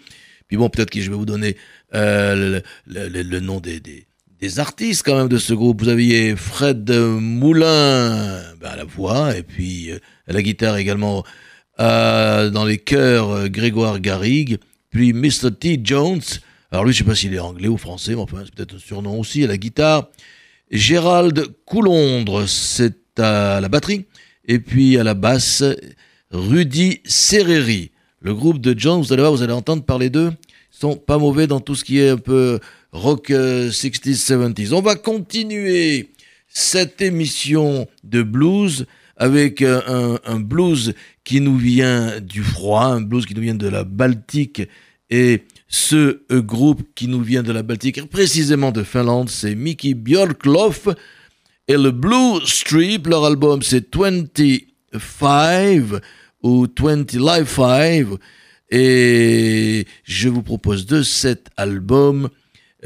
Puis 0.49 0.57
bon, 0.57 0.69
peut-être 0.69 0.91
que 0.91 1.01
je 1.01 1.11
vais 1.11 1.17
vous 1.17 1.27
donner 1.27 1.57
euh, 1.95 2.61
le, 2.87 3.41
nom 3.41 3.61
des, 3.61 3.81
des, 3.81 4.59
artistes 4.59 5.05
quand 5.05 5.17
même 5.17 5.29
de 5.29 5.39
ce 5.39 5.55
groupe. 5.55 5.83
Vous 5.83 5.89
aviez 5.89 6.35
Fred 6.35 6.91
Moulin 6.91 8.43
ben, 8.61 8.69
à 8.69 8.77
la 8.77 8.85
voix, 8.85 9.37
et 9.37 9.45
puis 9.45 9.93
euh, 9.93 9.99
à 10.27 10.33
la 10.33 10.43
guitare 10.43 10.77
également 10.77 11.25
euh, 11.81 12.51
dans 12.51 12.67
les 12.67 12.77
chœurs 12.77 13.31
euh, 13.31 13.49
Grégoire 13.49 14.01
Garrigue, 14.01 14.59
puis 14.91 15.12
Mr. 15.12 15.51
T. 15.59 15.80
Jones. 15.82 16.20
Alors 16.70 16.84
lui, 16.84 16.93
je 16.93 16.99
sais 16.99 17.05
pas 17.05 17.14
s'il 17.14 17.34
est 17.34 17.38
anglais 17.38 17.68
ou 17.68 17.76
français, 17.76 18.14
mais 18.14 18.20
enfin, 18.20 18.43
c'est 18.45 18.55
peut-être 18.55 18.74
un 18.74 18.78
surnom 18.78 19.18
aussi, 19.18 19.45
à 19.45 19.47
la 19.47 19.57
guitare. 19.57 20.09
Gérald 20.70 21.47
Coulondre, 21.64 22.49
c'est 22.49 23.18
à 23.18 23.61
la 23.61 23.68
batterie. 23.68 24.07
Et 24.45 24.59
puis 24.59 24.97
à 24.99 25.05
la 25.05 25.14
basse, 25.14 25.64
Rudy 26.30 27.01
Serreri. 27.05 27.91
Le 28.20 28.34
groupe 28.34 28.61
de 28.61 28.78
John, 28.78 29.01
vous 29.01 29.12
allez 29.12 29.22
voir, 29.22 29.32
vous 29.32 29.43
allez 29.43 29.53
entendre 29.53 29.84
parler 29.84 30.11
d'eux. 30.11 30.32
Ils 30.72 30.78
sont 30.78 30.97
pas 30.97 31.18
mauvais 31.18 31.47
dans 31.47 31.61
tout 31.61 31.74
ce 31.74 31.84
qui 31.84 31.99
est 31.99 32.11
un 32.11 32.16
peu 32.16 32.61
rock 32.93 33.30
60s, 33.30 34.26
70s. 34.26 34.72
On 34.72 34.82
va 34.82 34.95
continuer 34.95 36.11
cette 36.49 37.01
émission 37.01 37.88
de 38.05 38.22
blues 38.22 38.86
avec 39.21 39.61
un, 39.61 40.41
blues 40.41 40.95
qui 41.25 41.43
nous 41.43 41.59
vient 41.59 42.21
du 42.21 42.43
froid, 42.43 42.87
un 42.87 43.03
blues 43.03 43.27
qui 43.27 43.35
nous 43.35 43.43
vient 43.43 43.55
de 43.55 43.68
la 43.68 43.85
Baltique 43.85 44.62
et 45.11 45.43
ce 45.68 46.23
groupe 46.41 46.83
qui 46.95 47.07
nous 47.07 47.21
vient 47.21 47.43
de 47.43 47.53
la 47.53 47.62
Baltique, 47.62 48.03
précisément 48.09 48.73
de 48.73 48.83
Finlande, 48.83 49.29
c'est 49.29 49.55
Mickey 49.55 49.93
Björklof 49.93 50.89
et 51.68 51.77
le 51.77 51.91
Blue 51.91 52.41
Strip. 52.47 53.09
Leur 53.09 53.27
album 53.27 53.61
c'est 53.61 53.95
25 53.95 56.01
ou 56.43 56.66
20 56.81 57.12
Live 57.12 57.47
5 57.47 58.07
et 58.71 59.87
je 60.05 60.29
vous 60.31 60.43
propose 60.43 60.87
de 60.87 61.03
cet 61.03 61.49
album 61.59 62.31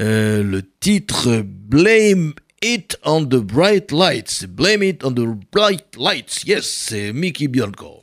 euh, 0.01 0.43
le 0.43 0.63
titre 0.81 1.45
Blame 1.45 2.33
It 2.67 2.95
on 3.03 3.29
the 3.29 3.41
Bright 3.41 3.91
Lights. 3.91 4.43
Blame 4.47 4.81
It 4.81 5.03
on 5.03 5.13
the 5.13 5.27
Bright 5.51 5.95
Lights. 5.97 6.43
Yes, 6.47 6.65
c'est 6.65 7.13
Mickey 7.13 7.47
Björkov. 7.47 8.01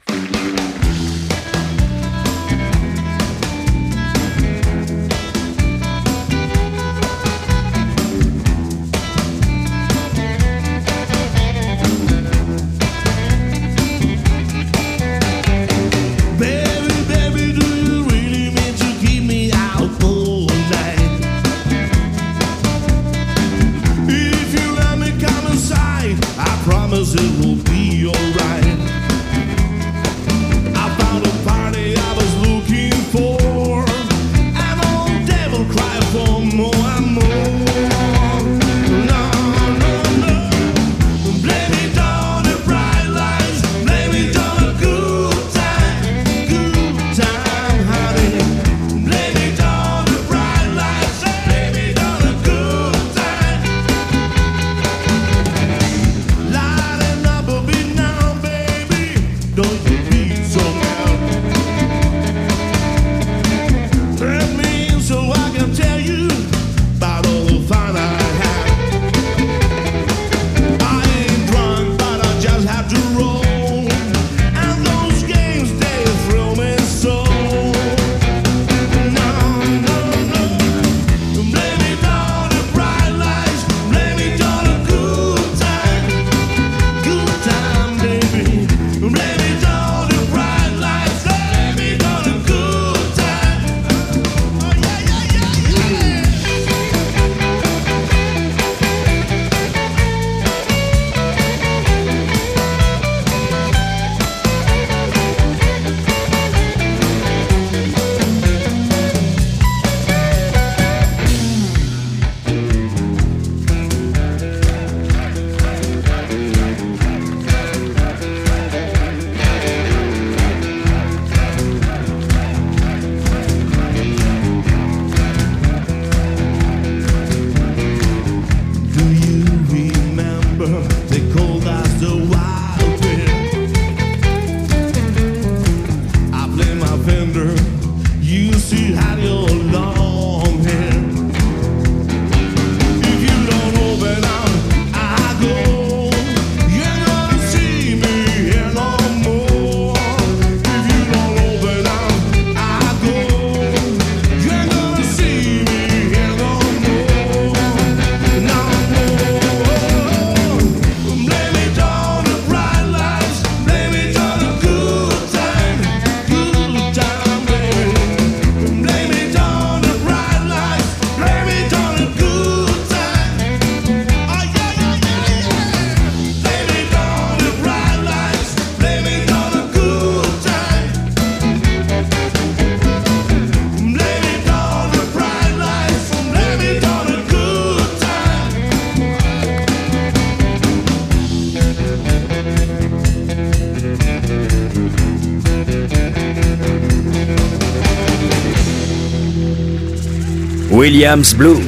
Williams 200.82 201.32
Blues, 201.36 201.62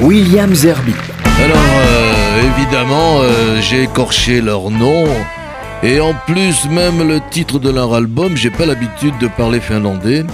Williams 0.00 0.64
Herbie. 0.64 0.92
Alors, 1.40 1.56
euh, 1.56 2.42
évidemment, 2.50 3.20
euh, 3.20 3.60
j'ai 3.60 3.84
écorché 3.84 4.40
leur 4.40 4.72
nom. 4.72 5.04
Et 5.84 6.00
en 6.00 6.14
plus, 6.26 6.64
même 6.68 7.06
le 7.06 7.20
titre 7.30 7.60
de 7.60 7.70
leur 7.70 7.94
album, 7.94 8.36
j'ai 8.36 8.50
pas 8.50 8.66
l'habitude 8.66 9.16
de 9.20 9.28
parler 9.28 9.60
finlandais. 9.60 10.24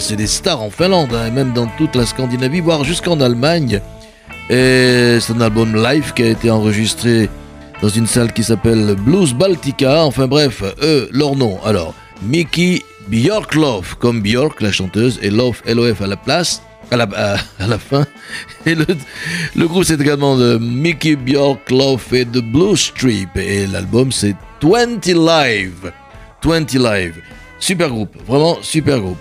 C'est 0.00 0.16
des 0.16 0.26
stars 0.26 0.60
en 0.60 0.68
Finlande, 0.68 1.14
hein, 1.14 1.30
même 1.30 1.54
dans 1.54 1.66
toute 1.78 1.96
la 1.96 2.04
Scandinavie, 2.04 2.60
voire 2.60 2.84
jusqu'en 2.84 3.18
Allemagne. 3.22 3.80
Et 4.50 5.16
c'est 5.18 5.32
un 5.32 5.40
album 5.40 5.74
live 5.74 6.12
qui 6.12 6.24
a 6.24 6.28
été 6.28 6.50
enregistré 6.50 7.30
dans 7.80 7.88
une 7.88 8.06
salle 8.06 8.34
qui 8.34 8.44
s'appelle 8.44 8.96
Blues 8.98 9.32
Baltica. 9.32 10.04
Enfin 10.04 10.26
bref, 10.26 10.62
eux, 10.82 11.08
leur 11.10 11.36
nom. 11.36 11.58
Alors, 11.64 11.94
Mickey 12.22 12.82
Björk 13.08 13.54
Love, 13.54 13.96
comme 13.98 14.20
Björk, 14.20 14.60
la 14.60 14.72
chanteuse, 14.72 15.18
et 15.22 15.28
L-O-F 15.28 16.02
à 16.02 16.06
la 16.06 16.18
place, 16.18 16.60
à 16.92 16.96
la, 16.96 17.08
à, 17.58 17.66
la 17.66 17.78
fin. 17.78 18.04
Et 18.66 18.74
le, 18.74 18.86
le 19.56 19.68
groupe, 19.68 19.84
c'est 19.84 20.00
également 20.00 20.36
de 20.36 20.58
Mickey 20.58 21.16
Björk 21.16 21.70
Love 21.70 22.04
et 22.12 22.24
The 22.24 22.38
Blue 22.38 22.76
Strip. 22.76 23.36
Et 23.36 23.66
l'album, 23.66 24.12
c'est 24.12 24.36
20 24.62 25.06
Live. 25.06 25.92
20 26.44 26.74
Live. 26.74 27.14
Super 27.58 27.88
groupe, 27.88 28.16
vraiment 28.26 28.58
super 28.62 29.00
groupe. 29.00 29.18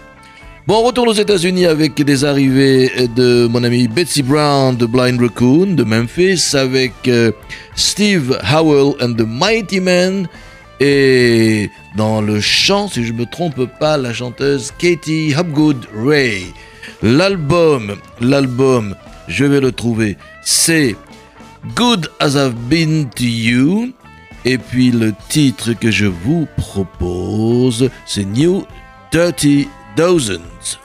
Bon, 0.68 0.78
on 0.78 0.84
retourne 0.84 1.10
aux 1.10 1.14
États-Unis 1.14 1.66
avec 1.66 1.96
des 1.96 2.24
arrivées 2.24 2.92
de 3.16 3.48
mon 3.48 3.64
ami 3.64 3.88
Betsy 3.88 4.22
Brown 4.22 4.76
de 4.76 4.86
Blind 4.86 5.20
Raccoon 5.20 5.74
de 5.76 5.84
Memphis, 5.84 6.56
avec 6.56 6.94
euh, 7.08 7.32
Steve 7.76 8.40
Howell 8.44 8.94
and 9.02 9.14
the 9.14 9.26
Mighty 9.28 9.80
Men, 9.80 10.28
et 10.80 11.70
dans 11.96 12.22
le 12.22 12.40
chant, 12.40 12.88
si 12.88 13.04
je 13.04 13.14
ne 13.14 13.20
me 13.20 13.26
trompe 13.26 13.66
pas, 13.80 13.98
la 13.98 14.14
chanteuse 14.14 14.72
Katie 14.78 15.34
Hopgood 15.38 15.88
Ray. 15.96 16.46
L'album, 17.02 17.96
l'album, 18.20 18.96
je 19.28 19.46
vais 19.46 19.60
le 19.60 19.72
trouver, 19.72 20.18
c'est 20.44 20.96
Good 21.76 22.10
as 22.20 22.36
I've 22.36 22.56
Been 22.70 23.10
to 23.10 23.24
You. 23.24 23.94
Et 24.44 24.58
puis 24.58 24.92
le 24.92 25.14
titre 25.30 25.74
que 25.74 25.92
je 25.92 26.08
vous 26.08 26.48
propose, 26.58 27.90
c'est 28.06 28.26
New 28.26 28.66
Dirty 29.12 29.68
Dozens. 29.96 30.81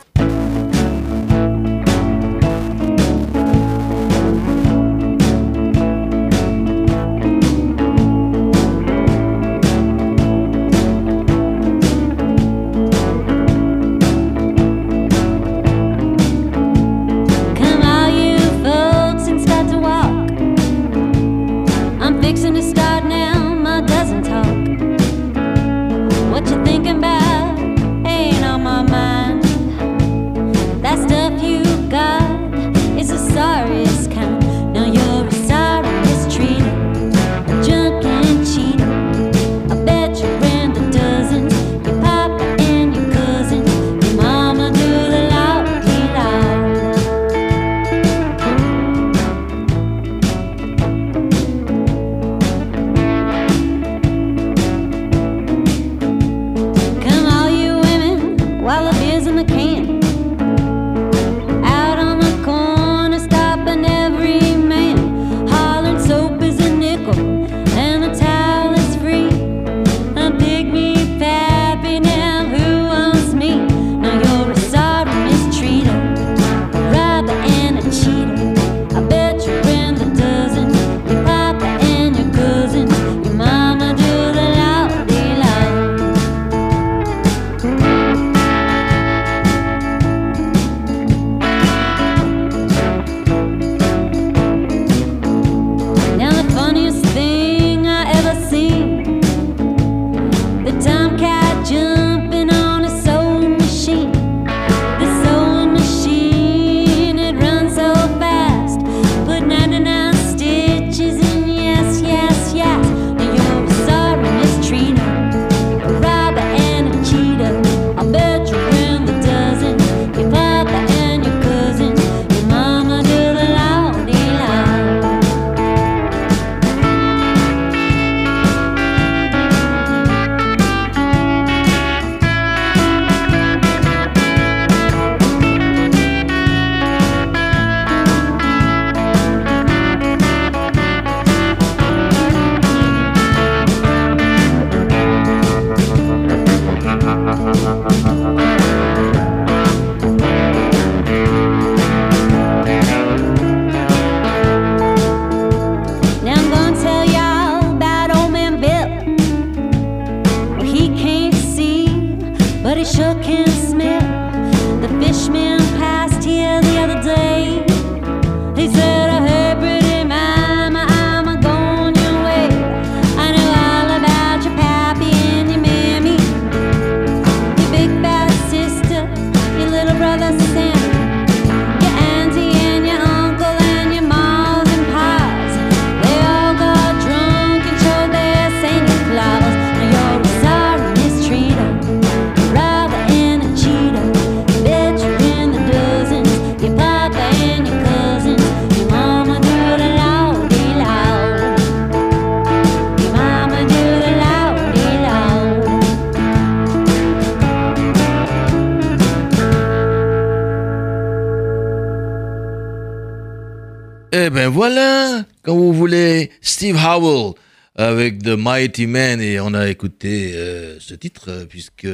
Steve 216.67 216.85
Howell 216.85 217.35
avec 217.77 218.25
The 218.25 218.31
Mighty 218.37 218.89
Man 218.89 219.21
et 219.21 219.39
on 219.39 219.55
a 219.55 219.69
écouté 219.69 220.33
euh, 220.35 220.81
ce 220.81 220.95
titre 220.95 221.27
euh, 221.29 221.45
puisque 221.45 221.87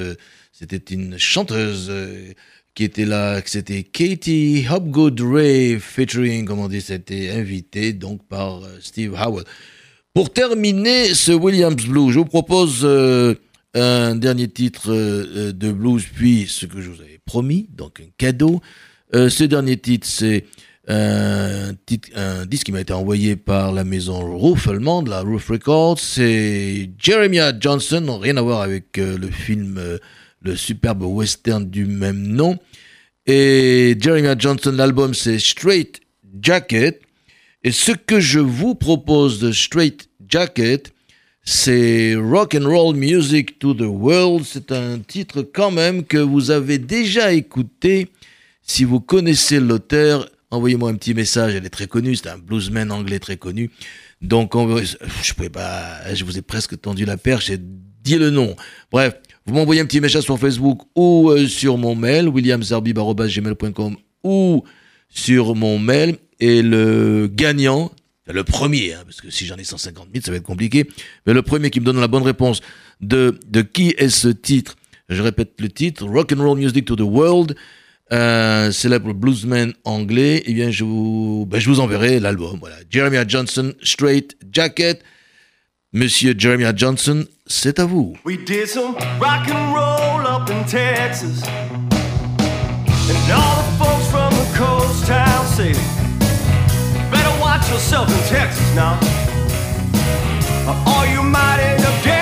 c'était 0.50 0.94
une 0.94 1.18
chanteuse 1.18 1.88
euh, 1.90 2.32
qui 2.74 2.84
était 2.84 3.04
là, 3.04 3.42
c'était 3.44 3.82
Katie 3.82 4.64
Hopgood 4.70 5.20
Ray 5.20 5.78
featuring, 5.78 6.46
comme 6.46 6.60
on 6.60 6.68
dit, 6.68 6.80
c'était 6.80 7.28
invité 7.32 7.92
donc 7.92 8.26
par 8.26 8.62
Steve 8.80 9.14
Howell. 9.14 9.44
Pour 10.14 10.32
terminer 10.32 11.12
ce 11.12 11.32
Williams 11.32 11.84
Blues, 11.86 12.12
je 12.14 12.20
vous 12.20 12.24
propose 12.24 12.86
un 13.74 14.14
dernier 14.14 14.48
titre 14.48 14.90
de 14.90 15.72
blues, 15.72 16.06
puis 16.14 16.46
ce 16.48 16.64
que 16.64 16.80
je 16.80 16.88
vous 16.88 17.02
avais 17.02 17.20
promis, 17.26 17.68
donc 17.76 18.00
un 18.00 18.08
cadeau. 18.16 18.62
ce 19.12 19.44
dernier 19.44 19.76
titre, 19.76 20.06
c'est 20.08 20.46
un, 20.88 21.72
disque 22.46 22.66
qui 22.66 22.72
m'a 22.72 22.80
été 22.80 22.92
envoyé 22.92 23.36
par 23.36 23.72
la 23.72 23.84
maison 23.84 24.18
Roof 24.36 24.68
allemande, 24.68 25.08
la 25.08 25.20
Roof 25.20 25.48
Records. 25.48 25.98
C'est 25.98 26.90
Jeremiah 26.98 27.52
Johnson, 27.58 28.18
rien 28.20 28.36
à 28.36 28.42
voir 28.42 28.62
avec 28.62 28.98
euh, 28.98 29.16
le 29.16 29.30
film 29.30 29.76
euh, 29.78 29.98
le 30.42 30.56
superbe 30.56 31.02
western 31.02 31.68
du 31.68 31.86
même 31.86 32.22
nom. 32.22 32.58
Et 33.26 33.96
Jeremiah 34.00 34.36
Johnson, 34.36 34.72
l'album 34.72 35.14
c'est 35.14 35.38
Straight 35.38 36.00
Jacket. 36.40 37.00
Et 37.62 37.70
ce 37.70 37.92
que 37.92 38.18
je 38.18 38.40
vous 38.40 38.74
propose 38.74 39.38
de 39.38 39.52
Straight 39.52 40.08
Jacket, 40.28 40.92
c'est 41.44 42.14
Rock 42.16 42.56
and 42.56 42.68
Roll 42.68 42.96
Music 42.96 43.58
to 43.60 43.74
the 43.74 43.82
World. 43.82 44.44
C'est 44.44 44.72
un 44.72 44.98
titre 44.98 45.42
quand 45.42 45.70
même 45.70 46.04
que 46.04 46.18
vous 46.18 46.50
avez 46.50 46.78
déjà 46.78 47.32
écouté. 47.32 48.08
Si 48.62 48.84
vous 48.84 49.00
connaissez 49.00 49.60
l'auteur, 49.60 50.28
envoyez-moi 50.52 50.90
un 50.90 50.94
petit 50.94 51.14
message. 51.14 51.54
Elle 51.54 51.66
est 51.66 51.70
très 51.70 51.88
connue. 51.88 52.14
C'est 52.14 52.28
un 52.28 52.38
bluesman 52.38 52.90
anglais 52.92 53.18
très 53.18 53.36
connu. 53.36 53.70
Donc, 54.20 54.52
je 54.54 55.32
pouvais 55.34 55.50
pas, 55.50 56.14
je 56.14 56.24
vous 56.24 56.38
ai 56.38 56.42
presque 56.42 56.80
tendu 56.80 57.04
la 57.04 57.16
perche 57.16 57.50
et 57.50 57.58
dit 57.58 58.18
le 58.18 58.30
nom. 58.30 58.54
Bref, 58.92 59.14
vous 59.46 59.54
m'envoyez 59.54 59.80
un 59.80 59.86
petit 59.86 60.00
message 60.00 60.22
sur 60.22 60.38
Facebook 60.38 60.82
ou 60.94 61.30
euh, 61.30 61.48
sur 61.48 61.76
mon 61.76 61.96
mail, 61.96 62.28
williamzarbib.gmail.com 62.28 63.96
ou 64.22 64.62
sur 65.08 65.56
mon 65.56 65.78
mail. 65.78 66.18
Et 66.38 66.62
le 66.62 67.28
gagnant, 67.32 67.90
le 68.26 68.44
premier, 68.44 68.94
hein, 68.94 69.02
parce 69.04 69.20
que 69.20 69.30
si 69.30 69.46
j'en 69.46 69.56
ai 69.56 69.64
150 69.64 70.08
000, 70.12 70.24
ça 70.24 70.30
va 70.30 70.36
être 70.36 70.44
compliqué, 70.44 70.88
mais 71.26 71.32
le 71.32 71.42
premier 71.42 71.70
qui 71.70 71.80
me 71.80 71.84
donne 71.84 72.00
la 72.00 72.08
bonne 72.08 72.22
réponse 72.22 72.60
de, 73.00 73.38
de 73.48 73.62
qui 73.62 73.94
est 73.96 74.08
ce 74.08 74.28
titre, 74.28 74.76
je 75.08 75.22
répète 75.22 75.52
le 75.60 75.68
titre, 75.68 76.04
Rock 76.04 76.32
and 76.32 76.42
Roll 76.42 76.58
Music 76.58 76.84
to 76.84 76.96
the 76.96 77.00
World, 77.00 77.54
un 78.10 78.70
célèbre 78.72 79.14
bluesman 79.14 79.72
anglais, 79.84 80.42
eh 80.46 80.52
bien, 80.52 80.70
je 80.70 80.84
vous, 80.84 81.46
ben, 81.48 81.60
je 81.60 81.68
vous 81.68 81.80
enverrai 81.80 82.20
l'album. 82.20 82.58
Voilà. 82.60 82.76
Jeremiah 82.90 83.24
Johnson, 83.26 83.72
Straight 83.82 84.36
Jacket. 84.52 85.02
Monsieur 85.94 86.34
Jeremiah 86.36 86.72
Johnson, 86.74 87.26
c'est 87.46 87.78
à 87.78 87.84
vous. 87.84 88.16
We 88.24 88.38
did 88.38 88.66
some 88.66 88.94
rock 89.20 89.46
and 89.48 89.74
roll 89.74 90.26
up 90.26 90.48
in 90.48 90.64
Texas. 90.64 91.42
And 93.08 93.30
all 93.30 93.62
the 93.62 93.76
folks 93.78 94.06
from 94.10 94.30
the 94.30 94.56
coast 94.56 95.06
town 95.06 95.46
say, 95.48 95.72
better 97.10 97.40
watch 97.42 97.68
yourself 97.70 98.08
in 98.08 98.34
Texas 98.34 98.74
now. 98.74 98.98
Or 100.86 101.06
you 101.06 101.22
might 101.22 101.60
end 101.60 101.84
up 101.84 102.02
dead. 102.02 102.21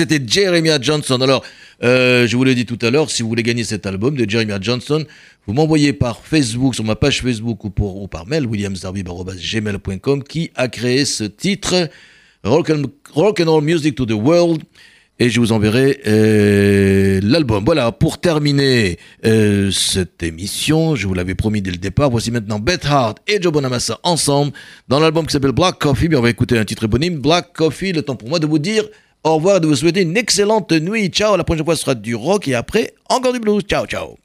C'était 0.00 0.22
Jeremiah 0.26 0.78
Johnson. 0.80 1.20
Alors, 1.20 1.44
euh, 1.84 2.26
je 2.26 2.34
vous 2.34 2.44
l'ai 2.44 2.54
dit 2.54 2.64
tout 2.64 2.78
à 2.80 2.90
l'heure, 2.90 3.10
si 3.10 3.22
vous 3.22 3.28
voulez 3.28 3.42
gagner 3.42 3.64
cet 3.64 3.84
album 3.84 4.16
de 4.16 4.28
Jeremiah 4.28 4.58
Johnson, 4.58 5.04
vous 5.46 5.52
m'envoyez 5.52 5.92
par 5.92 6.24
Facebook, 6.24 6.74
sur 6.74 6.84
ma 6.84 6.96
page 6.96 7.20
Facebook 7.20 7.62
ou, 7.64 7.70
pour, 7.70 8.00
ou 8.00 8.08
par 8.08 8.26
mail, 8.26 8.46
williamsdarby.gmail.com, 8.46 10.24
qui 10.24 10.52
a 10.54 10.68
créé 10.68 11.04
ce 11.04 11.24
titre, 11.24 11.90
Rock 12.44 12.70
and, 12.70 12.84
Roll 13.12 13.62
Music 13.62 13.94
to 13.94 14.06
the 14.06 14.12
World. 14.12 14.62
Et 15.18 15.28
je 15.28 15.38
vous 15.38 15.52
enverrai 15.52 16.00
euh, 16.06 17.20
l'album. 17.22 17.62
Voilà, 17.62 17.92
pour 17.92 18.22
terminer 18.22 18.98
euh, 19.26 19.70
cette 19.70 20.22
émission, 20.22 20.96
je 20.96 21.06
vous 21.06 21.12
l'avais 21.12 21.34
promis 21.34 21.60
dès 21.60 21.72
le 21.72 21.76
départ, 21.76 22.08
voici 22.08 22.30
maintenant 22.30 22.58
Beth 22.58 22.86
Hart 22.86 23.18
et 23.28 23.38
Joe 23.42 23.52
Bonamassa 23.52 24.00
ensemble 24.02 24.52
dans 24.88 24.98
l'album 24.98 25.26
qui 25.26 25.32
s'appelle 25.34 25.52
Black 25.52 25.78
Coffee. 25.78 26.08
Bien, 26.08 26.20
on 26.20 26.22
va 26.22 26.30
écouter 26.30 26.56
un 26.56 26.64
titre 26.64 26.84
éponyme, 26.84 27.18
Black 27.18 27.52
Coffee. 27.52 27.92
Le 27.92 28.00
temps 28.00 28.16
pour 28.16 28.30
moi 28.30 28.38
de 28.38 28.46
vous 28.46 28.58
dire 28.58 28.84
au 29.24 29.36
revoir 29.36 29.56
et 29.56 29.60
de 29.60 29.66
vous 29.66 29.76
souhaiter 29.76 30.02
une 30.02 30.16
excellente 30.16 30.72
nuit. 30.72 31.08
Ciao, 31.08 31.36
la 31.36 31.44
prochaine 31.44 31.64
fois 31.64 31.76
ce 31.76 31.82
sera 31.82 31.94
du 31.94 32.14
rock 32.14 32.48
et 32.48 32.54
après 32.54 32.94
encore 33.08 33.32
du 33.32 33.40
blues. 33.40 33.62
Ciao, 33.62 33.86
ciao. 33.86 34.16